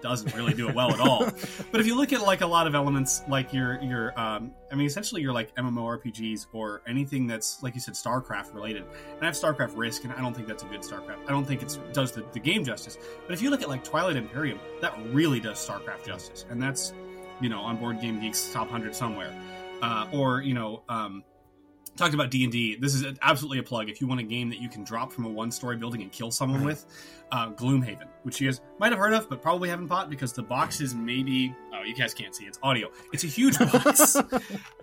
[0.02, 1.24] doesn't really do it well at all.
[1.70, 4.74] but if you look at like a lot of elements, like your your, um, I
[4.74, 8.82] mean, essentially your like MMORPGs or anything that's like you said, StarCraft related.
[8.82, 11.24] And I have StarCraft Risk, and I don't think that's a good StarCraft.
[11.26, 12.98] I don't think it does the, the game justice.
[13.26, 16.92] But if you look at like Twilight Imperium, that really does StarCraft justice, and that's
[17.40, 19.32] you know on Board Game Geek's top hundred somewhere.
[19.80, 21.24] Uh, or you know, um,
[21.96, 23.88] talked about d&d this is absolutely a plug.
[23.88, 26.10] If you want a game that you can drop from a one story building and
[26.10, 26.86] kill someone with
[27.30, 30.42] uh, gloomhaven which you guys might have heard of but probably haven't bought because the
[30.42, 32.90] box is maybe oh you guys can't see it's audio.
[33.12, 34.16] It's a huge box.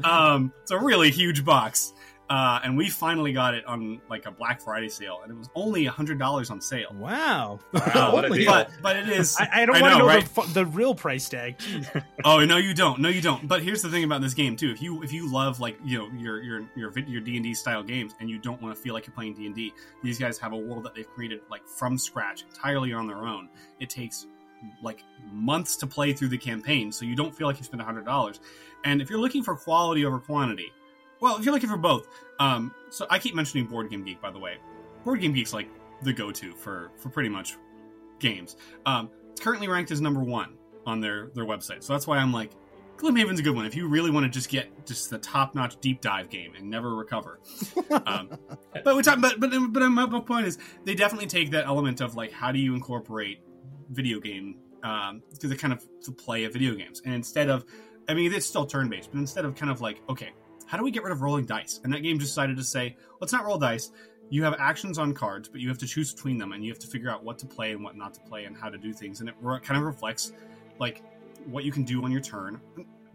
[0.04, 1.94] Um, it's a really huge box
[2.30, 5.50] uh, and we finally got it on like a Black Friday sale, and it was
[5.56, 6.94] only hundred dollars on sale.
[6.94, 7.60] Wow!
[7.74, 8.52] wow what a deal.
[8.52, 9.36] But, but it is.
[9.40, 10.36] I, I don't want to know, know right?
[10.36, 11.60] the, the, real price tag.
[12.26, 13.00] oh no, you don't.
[13.00, 13.48] No, you don't.
[13.48, 14.70] But here's the thing about this game too.
[14.70, 17.56] If you if you love like you know your your your your D and D
[17.56, 20.20] style games, and you don't want to feel like you're playing D and D, these
[20.20, 23.50] guys have a world that they've created like from scratch, entirely on their own.
[23.80, 24.28] It takes
[24.84, 28.06] like months to play through the campaign, so you don't feel like you spent hundred
[28.06, 28.40] dollars.
[28.84, 30.72] And if you're looking for quality over quantity,
[31.22, 32.08] well, if you're looking for both,
[32.40, 34.58] um, so I keep mentioning Board Game Geek, by the way.
[35.04, 35.70] Board Game Geek's like
[36.04, 37.58] the go-to for for pretty much
[38.20, 38.56] games.
[38.86, 40.56] Um, it's currently ranked as number one
[40.86, 42.52] on their their website, so that's why I'm like,
[42.98, 46.02] Gloomhaven's a good one if you really want to just get just the top-notch deep
[46.02, 47.40] dive game and never recover.
[48.06, 48.30] um,
[48.84, 52.16] but we talk, but but but my point is they definitely take that element of
[52.16, 53.42] like how do you incorporate
[53.90, 57.66] video game um, to the kind of to play of video games, and instead of
[58.10, 60.32] I mean, it's still turn based, but instead of kind of like, okay,
[60.70, 61.82] how do we get rid of rolling dice?
[61.84, 63.90] And that game just decided to say, let's not roll dice.
[64.30, 66.78] You have actions on cards, but you have to choose between them, and you have
[66.78, 68.94] to figure out what to play and what not to play, and how to do
[68.94, 69.20] things.
[69.20, 70.32] And it kind of reflects
[70.78, 71.02] like
[71.48, 72.62] what you can do on your turn,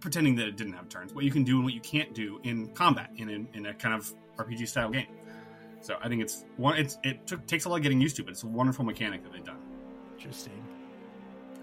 [0.01, 1.15] pretending that it didn't have turns.
[1.15, 3.75] What you can do and what you can't do in combat in a, in a
[3.75, 5.07] kind of RPG style game.
[5.81, 6.77] So I think it's one.
[6.77, 9.23] It's it took, takes a lot of getting used to, but it's a wonderful mechanic
[9.23, 9.59] that they've done.
[10.17, 10.64] Interesting.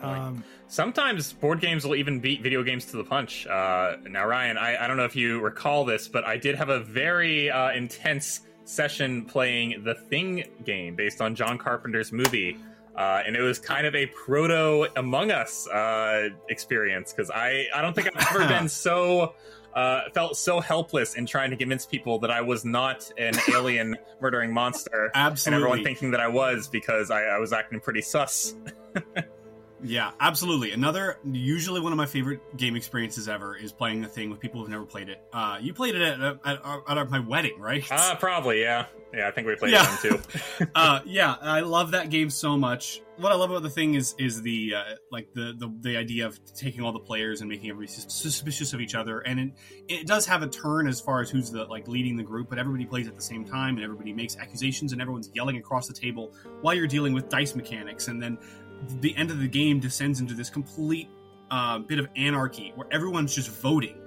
[0.02, 3.46] Um, Sometimes board games will even beat video games to the punch.
[3.46, 6.70] Uh, now, Ryan, I, I, don't know if you recall this, but I did have
[6.70, 12.58] a very uh, intense session playing the Thing game based on John Carpenter's movie.
[12.96, 17.82] Uh, and it was kind of a proto Among Us uh, experience because I, I
[17.82, 19.34] don't think I've ever been so
[19.76, 23.98] uh, felt so helpless in trying to convince people that I was not an alien
[24.22, 25.12] murdering monster.
[25.16, 25.56] Absolutely.
[25.56, 28.56] And everyone thinking that I was because I, I was acting pretty sus.
[29.84, 30.72] Yeah, absolutely.
[30.72, 34.62] Another, usually one of my favorite game experiences ever is playing the thing with people
[34.62, 35.22] who've never played it.
[35.34, 37.84] Uh, you played it at, at, at, at my wedding, right?
[37.92, 38.86] Uh, probably, yeah.
[39.14, 39.94] Yeah, I think we played yeah.
[39.94, 40.22] it too.
[40.76, 43.02] uh, yeah, I love that game so much.
[43.18, 46.26] What I love about the thing is is the uh, like the, the the idea
[46.26, 49.52] of taking all the players and making everybody suspicious of each other, and it
[49.90, 52.58] it does have a turn as far as who's the like leading the group, but
[52.58, 55.94] everybody plays at the same time, and everybody makes accusations, and everyone's yelling across the
[55.94, 58.38] table while you're dealing with dice mechanics, and then
[59.00, 61.10] the end of the game descends into this complete
[61.50, 63.98] uh, bit of anarchy where everyone's just voting,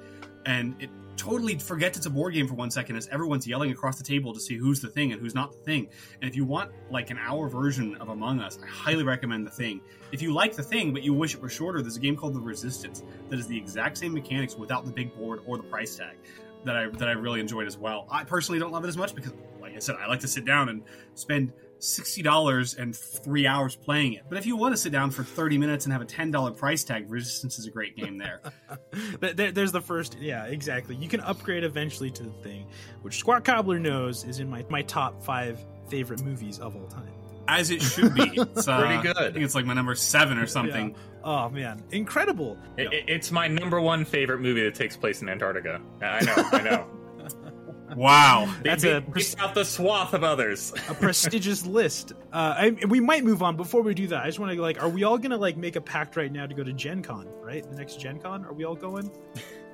[0.46, 3.96] and it totally forgets it's a board game for one second as everyone's yelling across
[3.96, 5.88] the table to see who's the thing and who's not the thing.
[6.20, 9.50] And if you want like an hour version of Among Us, I highly recommend the
[9.50, 9.80] thing.
[10.12, 12.34] If you like the thing but you wish it were shorter, there's a game called
[12.34, 15.96] The Resistance that is the exact same mechanics without the big board or the price
[15.96, 16.16] tag
[16.64, 18.06] that I that I really enjoyed as well.
[18.10, 20.44] I personally don't love it as much because, like I said, I like to sit
[20.44, 20.82] down and
[21.14, 24.24] spend sixty dollars and three hours playing it.
[24.28, 26.50] But if you want to sit down for thirty minutes and have a ten dollar
[26.52, 28.18] price tag, Resistance is a great game
[29.20, 29.52] there.
[29.52, 30.96] There's the first, yeah, exactly.
[30.96, 32.66] You can upgrade eventually to the thing,
[33.02, 35.58] which Sqat Cobbler knows is in my my top five
[35.88, 37.12] favorite movies of all time.
[37.46, 38.22] As it should be.
[38.56, 39.18] It's uh, pretty good.
[39.18, 40.90] I think it's like my number seven or something.
[40.90, 40.96] Yeah.
[41.24, 42.58] Oh man, incredible!
[42.76, 45.80] It, it's my number one favorite movie that takes place in Antarctica.
[46.02, 46.86] I know, I know.
[47.96, 50.72] Wow, that's a pres- out the swath of others.
[50.88, 52.12] a prestigious list.
[52.32, 53.56] Uh, I, we might move on.
[53.56, 55.76] Before we do that, I just want to like, are we all gonna like make
[55.76, 57.28] a pact right now to go to Gen Con?
[57.40, 58.44] Right, the next Gen Con.
[58.44, 59.10] Are we all going?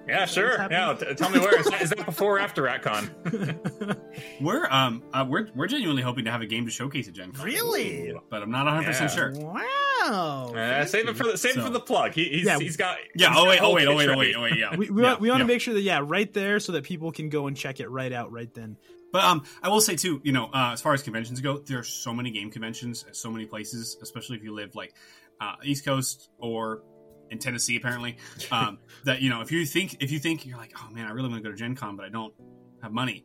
[0.09, 0.67] Yeah, sure.
[0.71, 3.99] Yeah, t- tell me where is that, is that before or after RatCon?
[4.41, 7.33] we're um uh, we're we're genuinely hoping to have a game to showcase at Gen
[7.33, 7.45] Con.
[7.45, 8.15] Really?
[8.29, 8.89] But I'm not 100 yeah.
[8.89, 9.33] percent sure.
[9.35, 9.90] Wow.
[10.03, 12.13] Uh, save it for the save so, it for the plug.
[12.13, 12.99] He, he's, yeah, he's got.
[13.15, 13.31] Yeah.
[13.31, 13.89] He's oh, wait, oh wait.
[13.89, 14.09] Oh wait.
[14.09, 14.35] Oh wait.
[14.37, 14.57] Oh wait.
[14.57, 14.77] Yeah.
[14.77, 15.47] we we, yeah, we want to yeah.
[15.47, 18.13] make sure that yeah, right there, so that people can go and check it right
[18.13, 18.77] out right then.
[19.13, 21.79] But um, I will say too, you know, uh, as far as conventions go, there
[21.79, 24.95] are so many game conventions at so many places, especially if you live like
[25.41, 26.83] uh, East Coast or
[27.31, 28.19] in Tennessee, apparently.
[28.53, 31.11] Um, that you know, if you think if you think you're like, oh man, I
[31.11, 32.35] really want to go to Gen Con, but I don't
[32.83, 33.25] have money.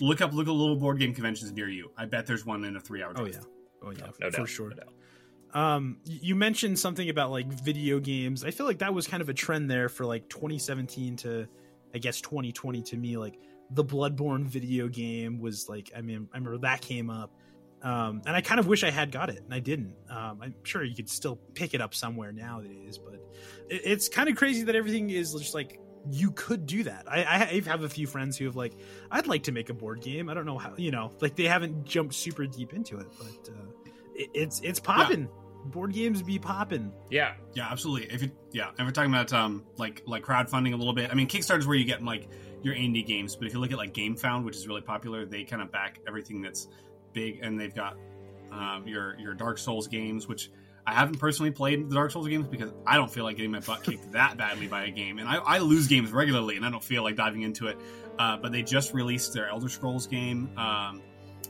[0.00, 1.90] Look up look at little board game conventions near you.
[1.96, 3.12] I bet there's one in a three hour.
[3.16, 3.38] Oh yeah,
[3.82, 4.68] oh yeah, No for doubt, sure.
[4.70, 4.92] no doubt.
[5.54, 8.44] Um, you mentioned something about like video games.
[8.44, 11.46] I feel like that was kind of a trend there for like 2017 to,
[11.94, 13.16] I guess 2020 to me.
[13.18, 13.38] Like
[13.70, 17.32] the Bloodborne video game was like, I mean, I remember that came up,
[17.82, 19.94] um, and I kind of wish I had got it, and I didn't.
[20.08, 23.14] Um, I'm sure you could still pick it up somewhere nowadays, but
[23.68, 27.04] it, it's kind of crazy that everything is just like you could do that.
[27.08, 28.72] I, I have a few friends who have like,
[29.10, 30.28] I'd like to make a board game.
[30.28, 33.50] I don't know how, you know, like they haven't jumped super deep into it, but
[33.52, 35.28] uh, it, it's it's popping.
[35.66, 36.92] Board games be popping.
[37.10, 38.12] Yeah, Yeah, absolutely.
[38.12, 41.10] If you yeah, and we're talking about um like like crowdfunding a little bit.
[41.10, 42.28] I mean, Kickstarter's where you get like
[42.62, 45.44] your indie games, but if you look at like GameFound, which is really popular, they
[45.44, 46.68] kind of back everything that's
[47.12, 47.96] big, and they've got
[48.50, 50.50] um, your your Dark Souls games, which
[50.86, 53.60] I haven't personally played the Dark Souls games because I don't feel like getting my
[53.60, 56.70] butt kicked that badly by a game, and I, I lose games regularly, and I
[56.70, 57.78] don't feel like diving into it.
[58.18, 60.50] Uh, but they just released their Elder Scrolls game.
[60.58, 61.02] Um,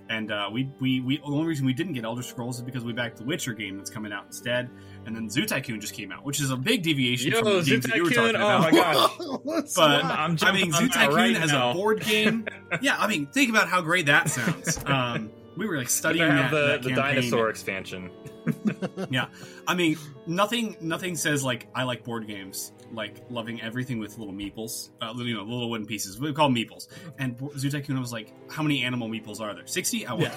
[0.09, 2.85] and uh, we, we, we, the only reason we didn't get Elder Scrolls is because
[2.85, 4.71] we backed the Witcher game that's coming out instead.
[5.07, 7.63] And then Zoo Tycoon just came out, which is a big deviation Yo, from the
[7.63, 8.73] Zoo games that you were Tycoon, talking oh about.
[8.73, 9.75] my gosh.
[9.75, 11.71] But I'm I mean, on Zoo that Tycoon right has now.
[11.71, 12.47] a board game.
[12.83, 14.79] yeah, I mean, think about how great that sounds.
[14.87, 18.11] Um, we were like studying that, the, that the dinosaur expansion.
[19.11, 19.27] Yeah,
[19.67, 24.35] I mean, nothing, nothing says like I like board games, like loving everything with little
[24.35, 26.19] meeples, uh, little, you know, little wooden pieces.
[26.19, 26.89] We call them meeples.
[27.19, 29.67] And Zoo Tycoon was like, how many animal meeples are there?
[29.67, 30.07] Sixty?
[30.07, 30.33] I want.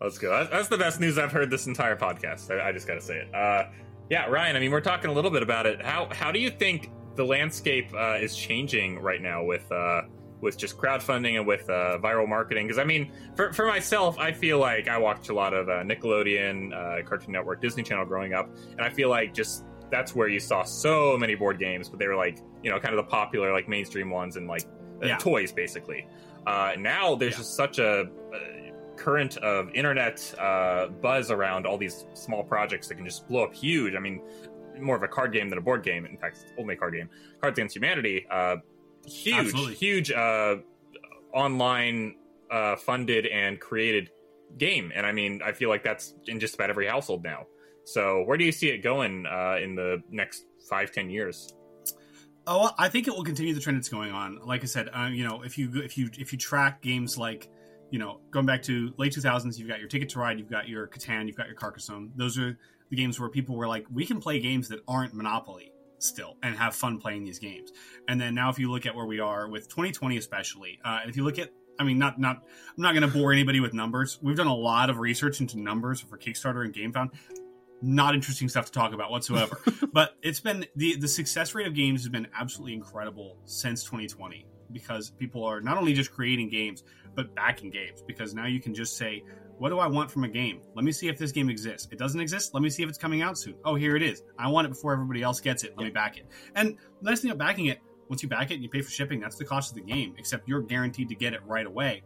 [0.00, 0.30] Let's go.
[0.30, 2.50] That's, that's the best news I've heard this entire podcast.
[2.50, 3.34] I, I just got to say it.
[3.34, 3.70] Uh,
[4.10, 4.56] yeah, Ryan.
[4.56, 5.82] I mean, we're talking a little bit about it.
[5.82, 10.02] How how do you think the landscape uh, is changing right now with uh,
[10.40, 12.66] with just crowdfunding and with uh, viral marketing?
[12.66, 15.82] Because I mean, for for myself, I feel like I watched a lot of uh,
[15.82, 20.28] Nickelodeon, uh, Cartoon Network, Disney Channel growing up, and I feel like just that's where
[20.28, 23.10] you saw so many board games, but they were like you know kind of the
[23.10, 24.64] popular like mainstream ones and like
[25.02, 25.16] uh, Yeah.
[25.18, 26.06] toys basically.
[26.46, 27.38] Uh, now there's Yeah.
[27.38, 32.94] just such a, a current of internet uh, buzz around all these small projects that
[32.94, 33.94] can just blow up huge.
[33.94, 34.22] I mean,
[34.80, 36.04] more of a card game than a board game.
[36.06, 37.08] In fact, it's only a card game.
[37.40, 38.56] Cards Against Humanity, uh,
[39.06, 39.74] huge, Absolutely.
[39.74, 40.56] huge uh,
[41.32, 42.16] online
[42.50, 44.10] uh, funded and created
[44.58, 44.92] game.
[44.94, 47.46] And I mean, I feel like that's in just about every household now.
[47.84, 51.52] So where do you see it going uh, in the next five, ten years?
[52.48, 54.38] Oh, I think it will continue the trend that's going on.
[54.44, 57.48] Like I said, um, you know, if you if you if you track games like,
[57.90, 60.50] you know, going back to late two thousands, you've got your Ticket to Ride, you've
[60.50, 62.10] got your Catan, you've got your Carcassonne.
[62.16, 62.56] Those are
[62.88, 66.56] the games where people were like, we can play games that aren't Monopoly still and
[66.56, 67.72] have fun playing these games.
[68.08, 71.10] And then now, if you look at where we are with 2020, especially, uh, and
[71.10, 72.36] if you look at I mean, not not.
[72.36, 74.18] I'm not going to bore anybody with numbers.
[74.22, 77.10] We've done a lot of research into numbers for Kickstarter and GameFound.
[77.82, 79.60] Not interesting stuff to talk about whatsoever.
[79.92, 84.46] but it's been the the success rate of games has been absolutely incredible since 2020
[84.72, 86.82] because people are not only just creating games
[87.14, 89.22] but backing games because now you can just say
[89.58, 90.60] what do i want from a game?
[90.74, 91.88] Let me see if this game exists.
[91.90, 92.54] It doesn't exist?
[92.54, 93.54] Let me see if it's coming out soon.
[93.64, 94.22] Oh here it is.
[94.38, 95.74] I want it before everybody else gets it.
[95.76, 96.26] Let me back it.
[96.54, 98.90] And the nice thing about backing it once you back it and you pay for
[98.90, 102.02] shipping that's the cost of the game except you're guaranteed to get it right away.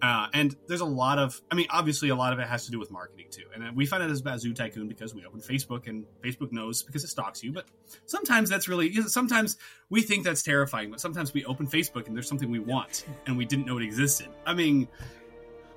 [0.00, 2.70] Uh, and there's a lot of, I mean, obviously a lot of it has to
[2.70, 3.44] do with marketing too.
[3.54, 6.82] And we find out this about Zoo Tycoon because we open Facebook and Facebook knows
[6.82, 7.52] because it stalks you.
[7.52, 7.66] But
[8.06, 9.56] sometimes that's really, you know, sometimes
[9.90, 13.36] we think that's terrifying, but sometimes we open Facebook and there's something we want and
[13.36, 14.28] we didn't know it existed.
[14.46, 14.86] I mean,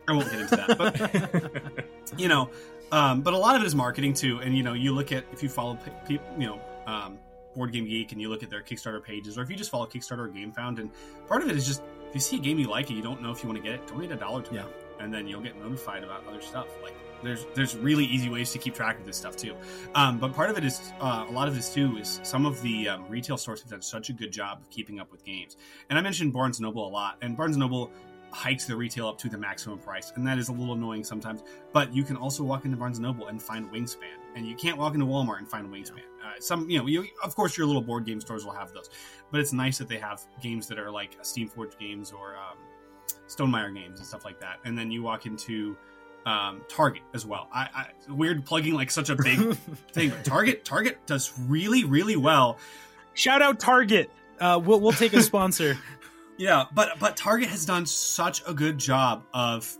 [0.07, 1.85] I won't get into that, but
[2.19, 2.49] you know,
[2.91, 4.39] um, but a lot of it is marketing too.
[4.39, 7.17] And you know, you look at if you follow pe- pe- you know um,
[7.55, 9.85] Board Game Geek and you look at their Kickstarter pages, or if you just follow
[9.85, 10.89] Kickstarter or GameFound, and
[11.27, 13.21] part of it is just if you see a game you like and you don't
[13.21, 14.61] know if you want to get it, donate a dollar to Yeah.
[14.63, 16.67] them, and then you'll get notified about other stuff.
[16.83, 19.55] Like there's there's really easy ways to keep track of this stuff too.
[19.95, 22.61] Um, but part of it is uh, a lot of this too is some of
[22.63, 25.55] the um, retail stores have done such a good job of keeping up with games.
[25.89, 27.91] And I mentioned Barnes Noble a lot, and Barnes Noble
[28.31, 31.43] hikes the retail up to the maximum price, and that is a little annoying sometimes.
[31.73, 34.93] But you can also walk into Barnes Noble and find Wingspan, and you can't walk
[34.93, 35.99] into Walmart and find Wingspan.
[36.23, 38.89] Uh, some, you know, you, of course, your little board game stores will have those,
[39.31, 42.57] but it's nice that they have games that are like Steamforged games or um,
[43.27, 44.57] Stonemaier games and stuff like that.
[44.65, 45.77] And then you walk into
[46.25, 47.47] um, Target as well.
[47.53, 47.67] I,
[48.07, 49.39] I weird plugging like such a big
[49.93, 52.57] thing, Target Target does really really well.
[53.13, 54.11] Shout out Target.
[54.39, 55.77] Uh, we'll we'll take a sponsor.
[56.41, 59.77] Yeah, but but Target has done such a good job of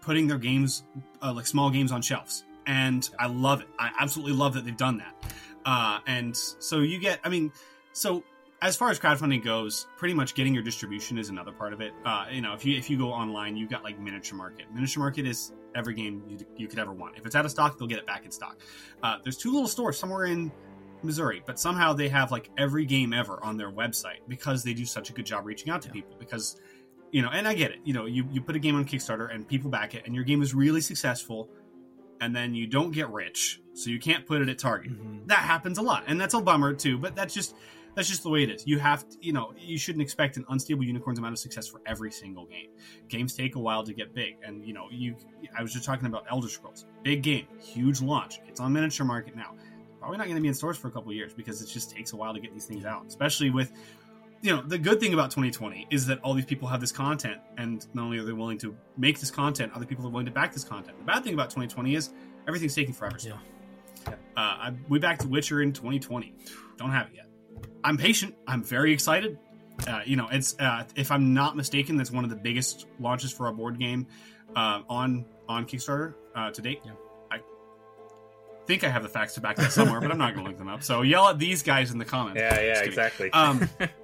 [0.00, 0.84] putting their games,
[1.20, 3.66] uh, like small games, on shelves, and I love it.
[3.80, 5.34] I absolutely love that they've done that.
[5.66, 7.50] Uh, and so you get, I mean,
[7.94, 8.22] so
[8.62, 11.92] as far as crowdfunding goes, pretty much getting your distribution is another part of it.
[12.04, 14.66] Uh, you know, if you if you go online, you've got like Miniature Market.
[14.72, 17.18] Miniature Market is every game you, you could ever want.
[17.18, 18.60] If it's out of stock, they'll get it back in stock.
[19.02, 20.52] Uh, there's two little stores somewhere in
[21.04, 24.84] Missouri, but somehow they have like every game ever on their website because they do
[24.84, 26.16] such a good job reaching out to people.
[26.18, 26.60] Because
[27.12, 27.78] you know, and I get it.
[27.84, 30.24] You know, you you put a game on Kickstarter and people back it, and your
[30.24, 31.48] game is really successful,
[32.20, 34.92] and then you don't get rich, so you can't put it at Target.
[34.92, 35.28] Mhm.
[35.28, 36.98] That happens a lot, and that's a bummer too.
[36.98, 37.54] But that's just
[37.94, 38.66] that's just the way it is.
[38.66, 41.80] You have to, you know, you shouldn't expect an unstable unicorns amount of success for
[41.86, 42.70] every single game.
[43.08, 45.14] Games take a while to get big, and you know, you.
[45.56, 48.40] I was just talking about Elder Scrolls, big game, huge launch.
[48.48, 49.54] It's on miniature market now.
[50.04, 51.90] Probably not going to be in stores for a couple of years because it just
[51.90, 53.72] takes a while to get these things out, especially with.
[54.42, 57.38] You know, the good thing about 2020 is that all these people have this content,
[57.56, 60.32] and not only are they willing to make this content, other people are willing to
[60.32, 60.98] back this content.
[60.98, 62.10] The bad thing about 2020 is
[62.46, 63.18] everything's taking forever.
[63.18, 63.38] still.
[64.06, 64.12] Yeah.
[64.12, 66.34] Uh, I, we backed Witcher in 2020.
[66.76, 67.28] Don't have it yet.
[67.82, 68.34] I'm patient.
[68.46, 69.38] I'm very excited.
[69.88, 73.32] Uh, you know, it's uh, if I'm not mistaken, that's one of the biggest launches
[73.32, 74.06] for a board game
[74.54, 76.82] uh, on on Kickstarter uh, to date.
[76.84, 76.92] Yeah.
[78.64, 80.50] I think I have the facts to back that somewhere, but I'm not going to
[80.50, 80.82] look them up.
[80.82, 82.40] So yell at these guys in the comments.
[82.40, 83.30] Yeah, yeah, exactly.
[83.30, 83.68] Um,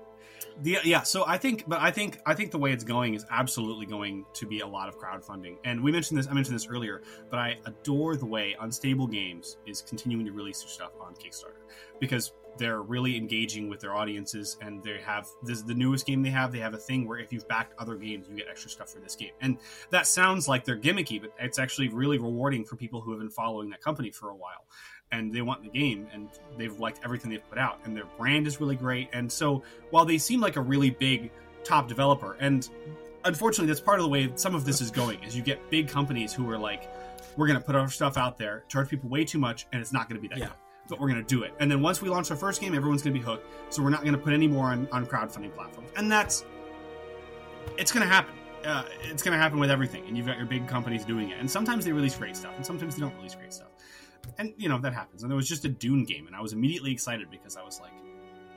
[0.63, 3.25] the, yeah, so I think, but I think, I think the way it's going is
[3.31, 5.57] absolutely going to be a lot of crowdfunding.
[5.65, 9.57] And we mentioned this, I mentioned this earlier, but I adore the way Unstable Games
[9.67, 11.63] is continuing to release their stuff on Kickstarter
[11.99, 16.23] because they're really engaging with their audiences and they have this is the newest game
[16.23, 16.53] they have.
[16.53, 18.99] They have a thing where if you've backed other games, you get extra stuff for
[18.99, 19.31] this game.
[19.41, 19.59] And
[19.91, 23.31] that sounds like they're gimmicky, but it's actually really rewarding for people who have been
[23.31, 24.67] following that company for a while
[25.13, 28.47] and they want the game and they've liked everything they've put out and their brand
[28.47, 29.09] is really great.
[29.13, 31.31] And so while they seem like a really big
[31.65, 32.69] top developer and
[33.25, 35.89] unfortunately that's part of the way some of this is going is you get big
[35.89, 36.89] companies who are like
[37.37, 39.93] we're going to put our stuff out there charge people way too much and it's
[39.93, 40.47] not going to be that Yeah.
[40.47, 40.55] good
[40.89, 41.53] but we're going to do it.
[41.61, 43.91] And then once we launch our first game everyone's going to be hooked so we're
[43.91, 45.91] not going to put any more on, on crowdfunding platforms.
[45.97, 46.45] And that's
[47.77, 48.35] it's going to happen.
[48.65, 51.39] Uh, it's going to happen with everything and you've got your big companies doing it
[51.39, 53.69] and sometimes they release great stuff and sometimes they don't release great stuff
[54.39, 56.53] and you know that happens and there was just a dune game and i was
[56.53, 57.93] immediately excited because i was like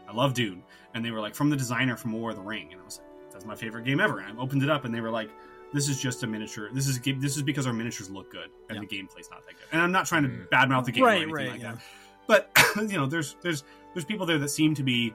[0.07, 0.61] i love dune
[0.93, 2.99] and they were like from the designer from war of the ring and i was
[2.99, 5.29] like that's my favorite game ever and i opened it up and they were like
[5.73, 8.75] this is just a miniature this is this is because our miniatures look good and
[8.75, 8.81] Yeah.
[8.81, 10.47] the gameplay's not that good and i'm not trying to Mm.
[10.49, 11.71] badmouth the game or anything right, like yeah.
[11.73, 11.81] that
[12.27, 12.49] but
[12.91, 15.13] you know there's there's there's people there that seem to be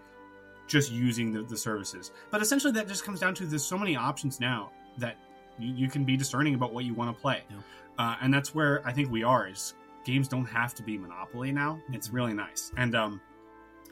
[0.67, 3.97] just using the, the services but essentially that just comes down to there's so many
[3.97, 5.17] options now that
[5.59, 7.57] you, you can be discerning about what you want to play Yeah.
[7.99, 11.53] uh, and that's where i think we are is games don't have to be monopoly
[11.53, 13.21] now it's really nice and um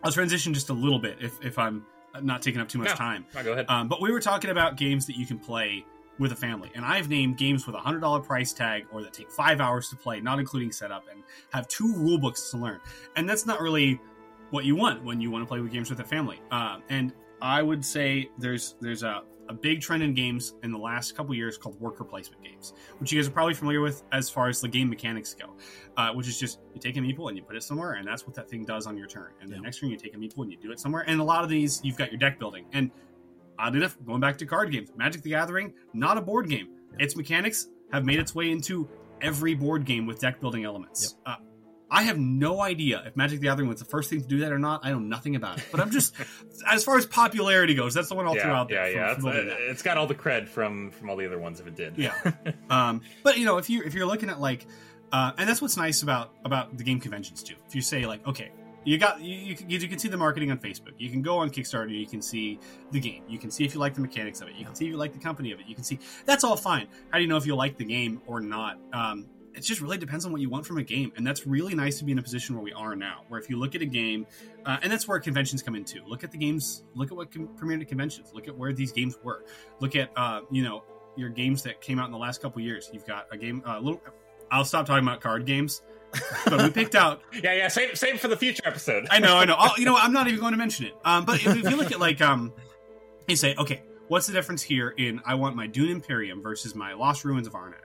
[0.02, 1.84] i'll transition just a little bit if, if i'm
[2.22, 2.94] not taking up too much No.
[2.94, 3.66] time go ahead.
[3.68, 5.84] um, but we were talking about games that you can play
[6.18, 9.12] with a family, and I've named games with a hundred dollar price tag or that
[9.12, 12.80] take five hours to play, not including setup, and have two rule books to learn.
[13.16, 14.00] And that's not really
[14.48, 16.40] what you want when you want to play with games with a family.
[16.50, 20.78] Um, and I would say there's there's a, a big trend in games in the
[20.78, 24.28] last couple years called worker placement games, which you guys are probably familiar with as
[24.28, 25.54] far as the game mechanics go.
[25.96, 28.26] Uh, which is just you take a meeple and you put it somewhere, and that's
[28.26, 29.30] what that thing does on your turn.
[29.40, 31.04] And the next turn you take a meeple and you do it somewhere.
[31.06, 32.90] And a lot of these you've got your deck building and
[33.58, 36.68] oddly enough, going back to card games, Magic the Gathering, not a board game.
[36.98, 38.88] Its mechanics have made its way into
[39.20, 41.16] every board game with deck building elements.
[41.24, 41.36] Uh,
[41.90, 44.52] I have no idea if Magic the Gathering was the first thing to do that
[44.52, 44.80] or not.
[44.84, 45.64] I know nothing about it.
[45.70, 46.14] But I'm just,
[46.70, 48.90] as far as popularity goes, that's the one I'll throw yeah, out there.
[48.90, 49.40] yeah, for- yeah.
[49.40, 51.76] It's, uh, it's got all the cred from from all the other ones if it
[51.76, 51.96] did.
[51.96, 52.14] Yeah.
[52.70, 54.66] um, but you know, if you if you're looking at like,
[55.12, 57.54] uh, and that's what's nice about about the game conventions too.
[57.68, 58.50] If you say like, okay,
[58.84, 60.92] you got you, you, can- you can see the marketing on Facebook.
[60.98, 61.96] You can go on Kickstarter.
[61.96, 62.58] You can see
[62.90, 63.22] the game.
[63.28, 64.56] You can see if you like the mechanics of it.
[64.56, 65.66] You can see if you like the company of it.
[65.68, 66.88] You can see that's all fine.
[67.10, 68.78] How do you know if you like the game or not?
[68.92, 71.74] Um, it just really depends on what you want from a game, and that's really
[71.74, 73.22] nice to be in a position where we are now.
[73.28, 74.26] Where if you look at a game,
[74.66, 76.04] uh, and that's where conventions come into.
[76.06, 76.84] Look at the games.
[76.94, 78.32] Look at what com- premiered at conventions.
[78.34, 79.44] Look at where these games were.
[79.80, 80.84] Look at uh, you know
[81.16, 82.90] your games that came out in the last couple years.
[82.92, 84.00] You've got a game, a little.
[84.50, 85.82] I'll stop talking about card games,
[86.44, 87.22] but we picked out.
[87.42, 87.68] yeah, yeah.
[87.68, 89.06] Save save for the future episode.
[89.10, 89.56] I know, I know.
[89.58, 90.94] I'll, you know, I'm not even going to mention it.
[91.02, 92.52] Um, but if, if you look at like, um,
[93.26, 96.92] you say, okay, what's the difference here in I want my Dune Imperium versus my
[96.92, 97.80] Lost Ruins of Arnak?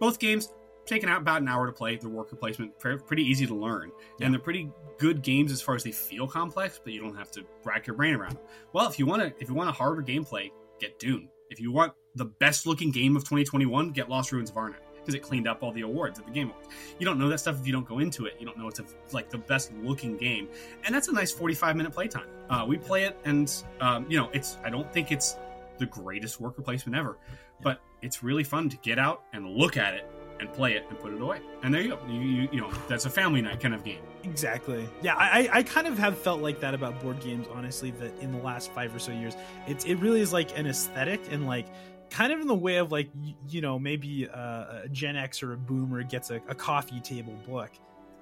[0.00, 0.48] Both games
[0.86, 1.96] taking out about an hour to play.
[1.96, 4.26] They're worker placement, pretty easy to learn, Yeah.
[4.26, 7.30] and they're pretty good games as far as they feel complex, but you don't have
[7.32, 8.42] to rack your brain around them.
[8.72, 10.50] Well, if you want to, if you want a harder gameplay,
[10.80, 11.28] get Dune.
[11.50, 15.14] If you want the best looking game of 2021, get Lost Ruins of Arnak because
[15.14, 16.68] it cleaned up all the awards at the Game Awards.
[16.98, 18.36] You don't know that stuff if you don't go into it.
[18.38, 20.48] You don't know it's a, like the best looking game,
[20.84, 22.26] and that's a nice 45 minute playtime.
[22.48, 24.56] Uh, we play it, and um, you know, it's.
[24.64, 25.36] I don't think it's
[25.78, 27.18] the greatest worker placement ever,
[27.62, 30.06] but it's really fun to get out and look at it
[30.40, 31.40] and play it and put it away.
[31.62, 31.98] And there you go.
[32.08, 34.00] You, you, you know, that's a family night kind of game.
[34.24, 34.88] Exactly.
[35.02, 38.32] Yeah, I, I- kind of have felt like that about board games, honestly, that in
[38.32, 41.66] the last five or so years, it's it really is like an aesthetic and like
[42.10, 43.10] kind of in the way of like
[43.48, 47.34] you, know maybe uh, a Gen X or a Boomer gets a, a coffee table
[47.46, 47.70] book.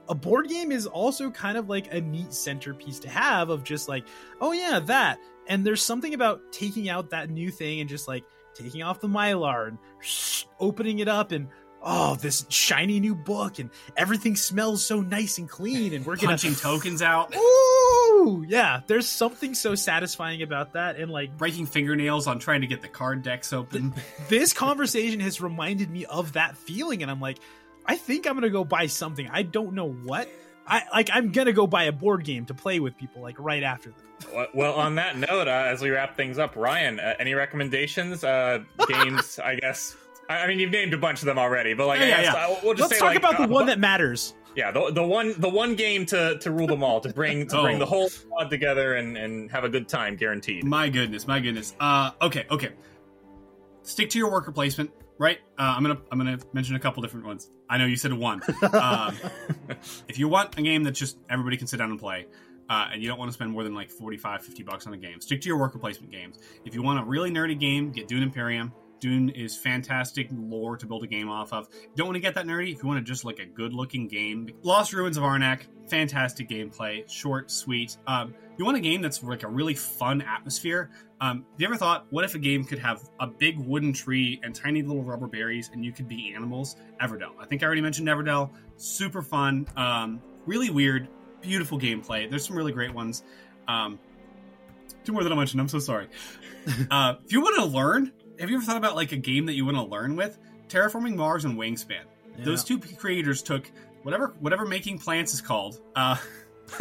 [0.09, 3.89] A board game is also kind of like a neat centerpiece to have of just
[3.89, 4.05] like,
[4.41, 5.19] oh yeah, that.
[5.47, 9.09] And there's something about taking out that new thing and just like taking off the
[9.09, 9.79] mylar and
[10.59, 11.49] opening it up and
[11.83, 16.29] oh this shiny new book and everything smells so nice and clean and we're gonna
[16.29, 18.81] Punching tokens out, Ooh, yeah.
[18.87, 22.89] There's something so satisfying about that, and like breaking fingernails on trying to get the
[22.89, 23.95] card decks open.
[24.29, 27.39] this conversation has reminded me of that feeling, and I'm like,
[27.85, 29.29] I think I'm gonna go buy something.
[29.31, 30.29] I don't know what.
[30.67, 31.11] I like.
[31.13, 34.33] I'm gonna go buy a board game to play with people like right after this.
[34.33, 38.23] Well- Well, on that note, uh, as we wrap things up, Ryan, uh, any recommendations?
[38.23, 39.97] Uh, games, I guess.
[40.41, 42.23] I I mean, you've named a bunch of them already, but like, Yeah, I yeah,
[42.23, 42.47] guess, yeah.
[42.47, 44.35] uh, we'll just Let's say talk like, about the uh, one that matters.
[44.57, 47.63] yeah, the, the one the one game to to rule them all, to bring to
[47.63, 47.79] bring Oh.
[47.81, 50.65] the whole squad together and and have a good time, guaranteed.
[50.65, 51.75] My goodness, my goodness.
[51.81, 52.71] Uh, okay, okay.
[53.83, 55.39] Stick to your worker placement, right?
[55.59, 57.51] Uh, I'm gonna I'm gonna mention a couple different ones.
[57.69, 58.43] I know you said one.
[58.73, 59.17] um,
[60.09, 62.27] if you want a game that just everybody can sit down and play,
[62.71, 64.97] uh, and you don't want to spend more than like 45, 50 bucks on a
[64.97, 66.39] game, stick to your worker placement games.
[66.65, 68.73] If you want a really nerdy game, get Dune Imperium.
[69.03, 71.69] Dune is fantastic lore to build a game off of.
[71.97, 74.07] Don't want to get that nerdy, if you want to just like a good looking
[74.07, 77.97] game, Lost Ruins of Arnak, fantastic gameplay, short, sweet.
[78.07, 80.89] Um, you want a game that's like a really fun atmosphere.
[81.21, 84.41] Um, have you ever thought, what if a game could have a big wooden tree
[84.45, 86.77] and tiny little rubber berries, and you could be animals?
[87.03, 87.33] Everdell.
[87.41, 88.51] I think I already mentioned Everdell.
[88.77, 91.09] Super fun, um, really weird,
[91.41, 92.31] beautiful gameplay.
[92.31, 93.25] There's some really great ones.
[93.67, 93.99] Um,
[95.05, 95.61] two more that I mentioned.
[95.61, 96.07] I'm so sorry.
[96.91, 99.55] uh, if you want to learn, have you ever thought about like a game that
[99.55, 100.39] you want to learn with?
[100.69, 102.03] Terraforming Mars and Wingspan.
[102.39, 103.71] Those two creators took
[104.03, 105.81] whatever whatever making plants is called.
[105.95, 106.17] Uh,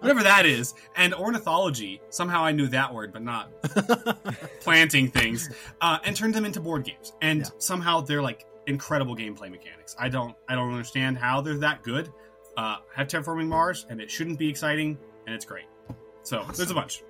[0.00, 2.00] whatever that is, and ornithology.
[2.10, 3.50] Somehow I knew that word, but not
[4.60, 5.48] planting things,
[5.80, 7.12] uh, and turned them into board games.
[7.22, 7.46] And Yeah.
[7.58, 9.96] somehow they're like incredible gameplay mechanics.
[9.98, 12.12] I don't I don't understand how they're that good.
[12.56, 15.64] Uh, have terraforming Mars, and it shouldn't be exciting, and it's great.
[16.22, 17.02] So there's a bunch.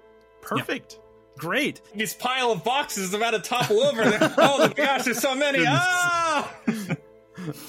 [0.43, 1.01] Perfect.
[1.39, 1.81] Great.
[1.95, 4.03] This pile of boxes is about to topple over.
[4.39, 5.59] Oh my gosh, there's so many!
[5.59, 5.79] Goodness.
[5.81, 6.55] Ah!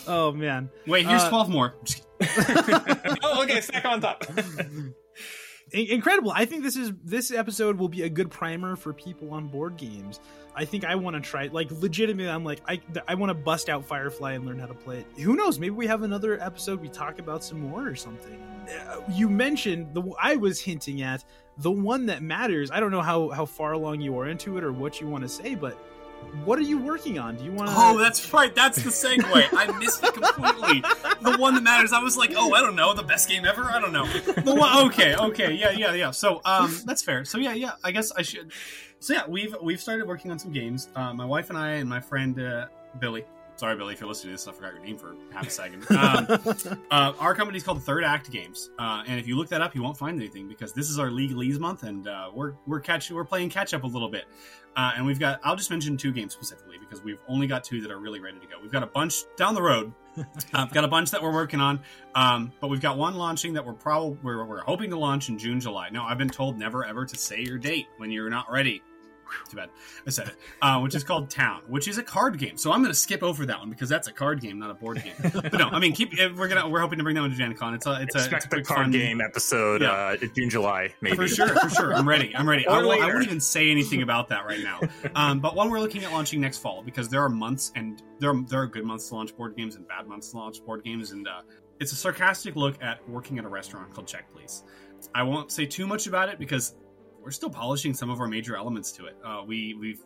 [0.08, 0.70] Oh man.
[0.88, 1.76] Wait, here's Uh, twelve more.
[3.24, 4.26] Oh, okay, stack on top.
[5.74, 9.48] Incredible i think this is this episode will be a good primer for people on
[9.48, 10.20] board games
[10.54, 13.70] i think i want to try like legitimately i'm like i i want to bust
[13.70, 16.82] out firefly and learn how to play it who knows maybe we have another episode
[16.82, 18.38] we talk about some more or something
[18.70, 21.24] Uh, you mentioned the i was hinting at
[21.62, 24.64] the one that matters i don't know how how far along you are into it
[24.64, 25.78] or what you want to say but
[26.46, 28.54] what are you working on do you want to Oh, that's right.
[28.54, 29.24] That's the segue.
[29.26, 30.82] I missed it completely.
[31.22, 31.94] The one that matters.
[31.94, 33.64] I was like, oh, I don't know, the best game ever.
[33.64, 34.06] I don't know.
[34.06, 34.86] The one.
[34.88, 36.12] Okay, okay, yeah, yeah, yeah.
[36.12, 37.26] So, um, that's fair.
[37.26, 37.72] So, yeah, yeah.
[37.84, 38.52] I guess I should.
[39.00, 40.90] So, yeah, we've we've started working on some games.
[40.96, 42.68] Uh, my wife and I and my friend uh,
[43.00, 43.26] Billy.
[43.62, 45.86] Sorry, Billy, if you're listening to this, I forgot your name for half a second.
[45.92, 46.26] Um,
[46.90, 49.84] uh, our company's called Third Act Games, uh, and if you look that up, you
[49.84, 53.24] won't find anything because this is our legalese month, and uh, we're we're catch we're
[53.24, 54.26] playing catch up a little bit.
[54.76, 57.82] Uh, and we've got, I'll just mention two games specifically because we've only got two
[57.82, 58.54] that are really ready to go.
[58.60, 59.94] We've got a bunch down the road.
[60.16, 61.82] we've got a bunch that we're working on.
[62.16, 65.38] Um, but we've got one launching that we're probably, we're, we're hoping to launch in
[65.38, 65.90] June, July.
[65.90, 68.82] Now, I've been told never ever to say your date when you're not ready.
[69.50, 69.70] Too bad.
[70.06, 70.36] I said it.
[70.62, 72.58] Uh, which is called Town, which is a card game.
[72.58, 74.74] So I'm going to skip over that one because that's a card game, not a
[74.74, 75.14] board game.
[75.34, 76.20] But no, I mean, keep.
[76.20, 76.68] eh, We're gonna.
[76.70, 77.74] We're hoping to bring that one to Gen Con.
[77.74, 78.02] It's a.
[78.02, 78.18] It's a.
[78.20, 79.92] It's a Expect the card fun- game episode Yeah.
[79.92, 81.16] uh, June, July, maybe.
[81.16, 81.94] for sure, for sure.
[81.94, 82.36] I'm ready.
[82.36, 82.68] I'm ready.
[82.68, 84.80] I, will, I won't even say anything about that right now.
[85.16, 88.30] Um, but one we're looking at launching next fall because there are months and there
[88.32, 90.84] are, there are good months to launch board games and bad months to launch board
[90.84, 91.42] games, and uh,
[91.80, 94.64] it's a sarcastic look at working at a restaurant called Check Please.
[95.16, 96.76] I won't say too much about it because
[97.22, 99.16] we're still polishing some of our major elements to it.
[99.24, 100.04] Uh, we we've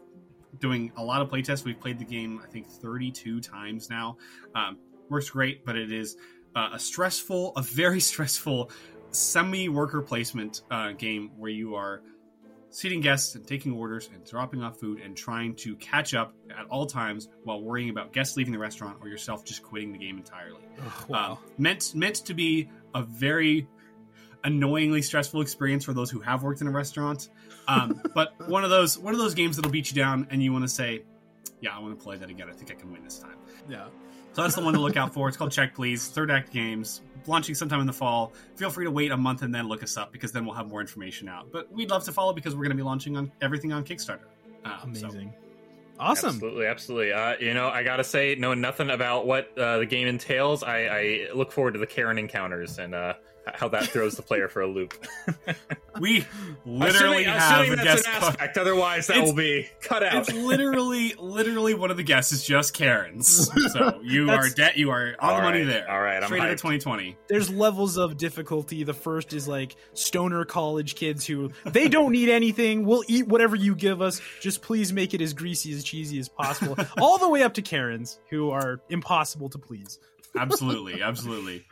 [0.59, 1.63] doing a lot of playtests.
[1.63, 4.17] We've played the game I think 32 times now.
[4.53, 4.77] Um,
[5.09, 6.17] works great, but it is
[6.55, 8.71] uh, a stressful, a very stressful
[9.11, 12.01] semi worker placement uh, game where you are
[12.69, 16.65] seating guests and taking orders and dropping off food and trying to catch up at
[16.65, 20.17] all times while worrying about guests leaving the restaurant or yourself just quitting the game
[20.17, 20.59] entirely.
[20.81, 21.31] Oh, wow.
[21.31, 23.67] Um, meant meant to be a very
[24.45, 27.29] annoyingly stressful experience for those who have worked in a restaurant.
[27.67, 30.53] Um, but one of those one of those games that'll beat you down and you
[30.53, 31.03] want to say,
[31.59, 32.47] "Yeah, I want to play that again.
[32.49, 33.35] I think I can win this time."
[33.67, 33.87] yeah
[34.33, 35.27] So that's the one to look out for.
[35.27, 36.07] It's called Check Please.
[36.07, 38.31] Third Act Games, launching sometime in the fall.
[38.55, 40.67] Feel free to wait a month and then look us up because then we'll have
[40.67, 41.51] more information out.
[41.51, 44.27] But we'd love to follow because we're going to be launching on everything on Kickstarter.
[44.63, 45.33] Um, so- amazing
[45.99, 47.13] awesome Absolutely, absolutely.
[47.13, 50.77] Uh, you know, I gotta say, knowing nothing about what uh, the game entails, I,
[50.77, 53.13] I look forward to the Karen encounters, and uh,
[53.53, 54.93] how that throws the player for a loop.
[55.99, 56.25] we
[56.65, 58.07] literally assuming, have assuming a that's guest.
[58.15, 58.57] an co- aspect.
[58.57, 60.15] Otherwise, that It's- will be cut out.
[60.27, 63.49] It's literally, literally one of the guests is just Karen's.
[63.73, 64.77] So you are debt.
[64.77, 65.91] You are on All the money right, there.
[65.91, 67.17] all right, I'm Straight out of 2020.
[67.27, 68.83] there's levels of difficulty.
[68.83, 72.85] The first is like stoner college kids who they don't need anything.
[72.85, 74.21] We'll eat whatever you give us.
[74.41, 76.75] Just please make it as greasy as cheesy as possible.
[76.99, 79.99] All the way up to Karens who are impossible to please.
[80.37, 81.65] Absolutely, absolutely.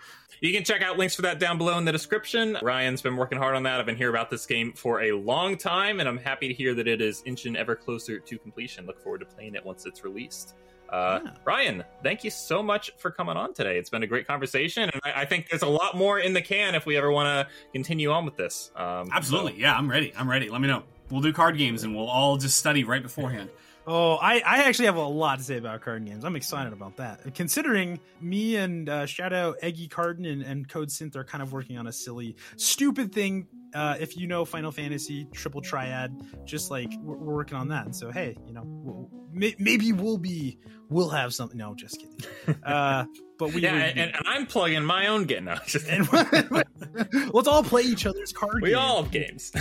[0.44, 2.58] You can check out links for that down below in the description.
[2.62, 3.80] Ryan's been working hard on that.
[3.80, 6.74] I've been here about this game for a long time, and I'm happy to hear
[6.76, 8.86] that it is inching ever closer to completion.
[8.86, 10.56] Look forward to playing it once it's released.
[10.89, 11.32] Uh, Yeah.
[11.46, 13.78] Ryan, thank you so much for coming on today.
[13.78, 16.41] It's been a great conversation, and I, I think there's a lot more in the
[16.41, 18.70] can if we ever want to continue on with this.
[18.76, 19.62] Um, Absolutely.
[19.62, 20.12] Yeah, I'm ready.
[20.14, 20.50] I'm ready.
[20.50, 20.84] Let me know.
[21.10, 23.50] We'll do card games and we'll all just study right beforehand.
[23.86, 26.24] Oh, I, I actually have a lot to say about card games.
[26.24, 27.36] I'm excited about that.
[27.36, 31.52] Considering me and uh, shout out Eggy Carden and, and Code Synth are kind of
[31.52, 33.48] working on a silly, stupid thing.
[33.76, 36.16] Uh, if you know Final Fantasy Triple Triad,
[36.46, 37.86] just like we're, we're working on that.
[37.86, 40.60] And so, hey, you know, we'll, may, maybe we'll be,
[40.90, 41.58] we'll have something.
[41.58, 42.60] No, just kidding.
[42.64, 43.06] Uh,
[43.40, 45.56] but we, yeah, we- and, and I'm plugging my own game now.
[45.66, 46.08] Just- and
[47.34, 48.78] let's all play each other's card we games.
[48.80, 49.52] all have games.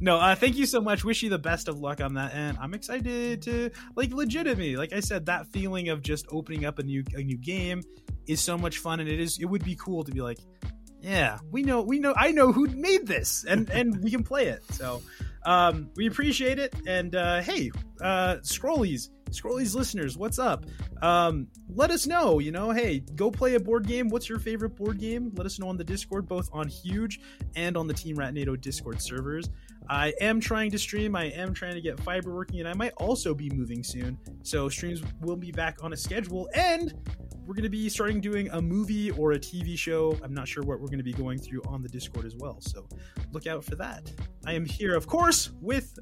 [0.00, 1.04] No uh thank you so much.
[1.04, 4.92] Wish you the best of luck on that and i'm excited to like legitimately like
[4.92, 7.82] i said that feeling of just opening up a new a new game
[8.26, 10.38] is so much fun and it is it would be cool to be like
[11.00, 14.46] yeah we know we know i know who made this and and we can play
[14.46, 14.62] it.
[14.70, 15.02] So
[15.44, 17.70] um we appreciate it and uh hey
[18.00, 20.64] uh scrollies scrollies listeners what's up?
[21.00, 24.08] Um let us know you know hey go play a board game.
[24.08, 25.32] What's your favorite board game?
[25.34, 27.18] Let us know on the discord both on huge
[27.56, 29.50] and on the team rat nato discord servers
[29.88, 31.16] I am trying to stream.
[31.16, 34.18] I am trying to get fiber working, and I might also be moving soon.
[34.42, 36.94] So streams will be back on a schedule, and
[37.46, 40.16] we're going to be starting doing a movie or a TV show.
[40.22, 42.60] I'm not sure what we're going to be going through on the Discord as well.
[42.60, 42.86] So
[43.32, 44.10] look out for that.
[44.46, 45.98] I am here, of course, with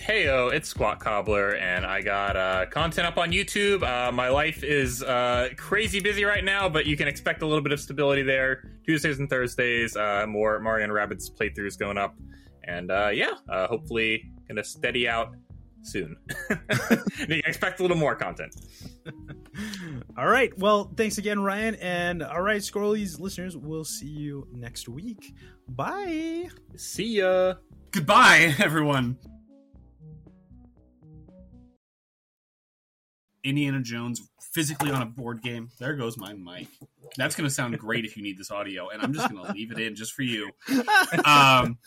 [0.00, 3.82] Heyo, it's Sqat Cobbler, and I got uh, content up on YouTube.
[3.82, 7.62] Uh, my life is uh, crazy busy right now, but you can expect a little
[7.62, 8.70] bit of stability there.
[8.86, 12.16] Tuesdays and Thursdays, uh, more Mario and Rabbids playthroughs going up,
[12.66, 15.34] and uh, yeah, uh, hopefully gonna steady out
[15.82, 16.16] soon.
[16.50, 18.54] you can expect a little more content.
[20.18, 20.56] All right.
[20.58, 21.74] Well, thanks again, Ryan.
[21.76, 25.34] And all right, Scrollies listeners, we'll see you next week.
[25.68, 26.48] Bye.
[26.76, 27.54] See ya.
[27.90, 29.18] Goodbye, everyone.
[33.44, 35.68] Indiana Jones physically on a board game.
[35.78, 36.68] There goes my mic.
[37.16, 39.52] That's going to sound great if you need this audio, and I'm just going to
[39.52, 40.50] leave it in just for you.
[41.24, 41.78] Um,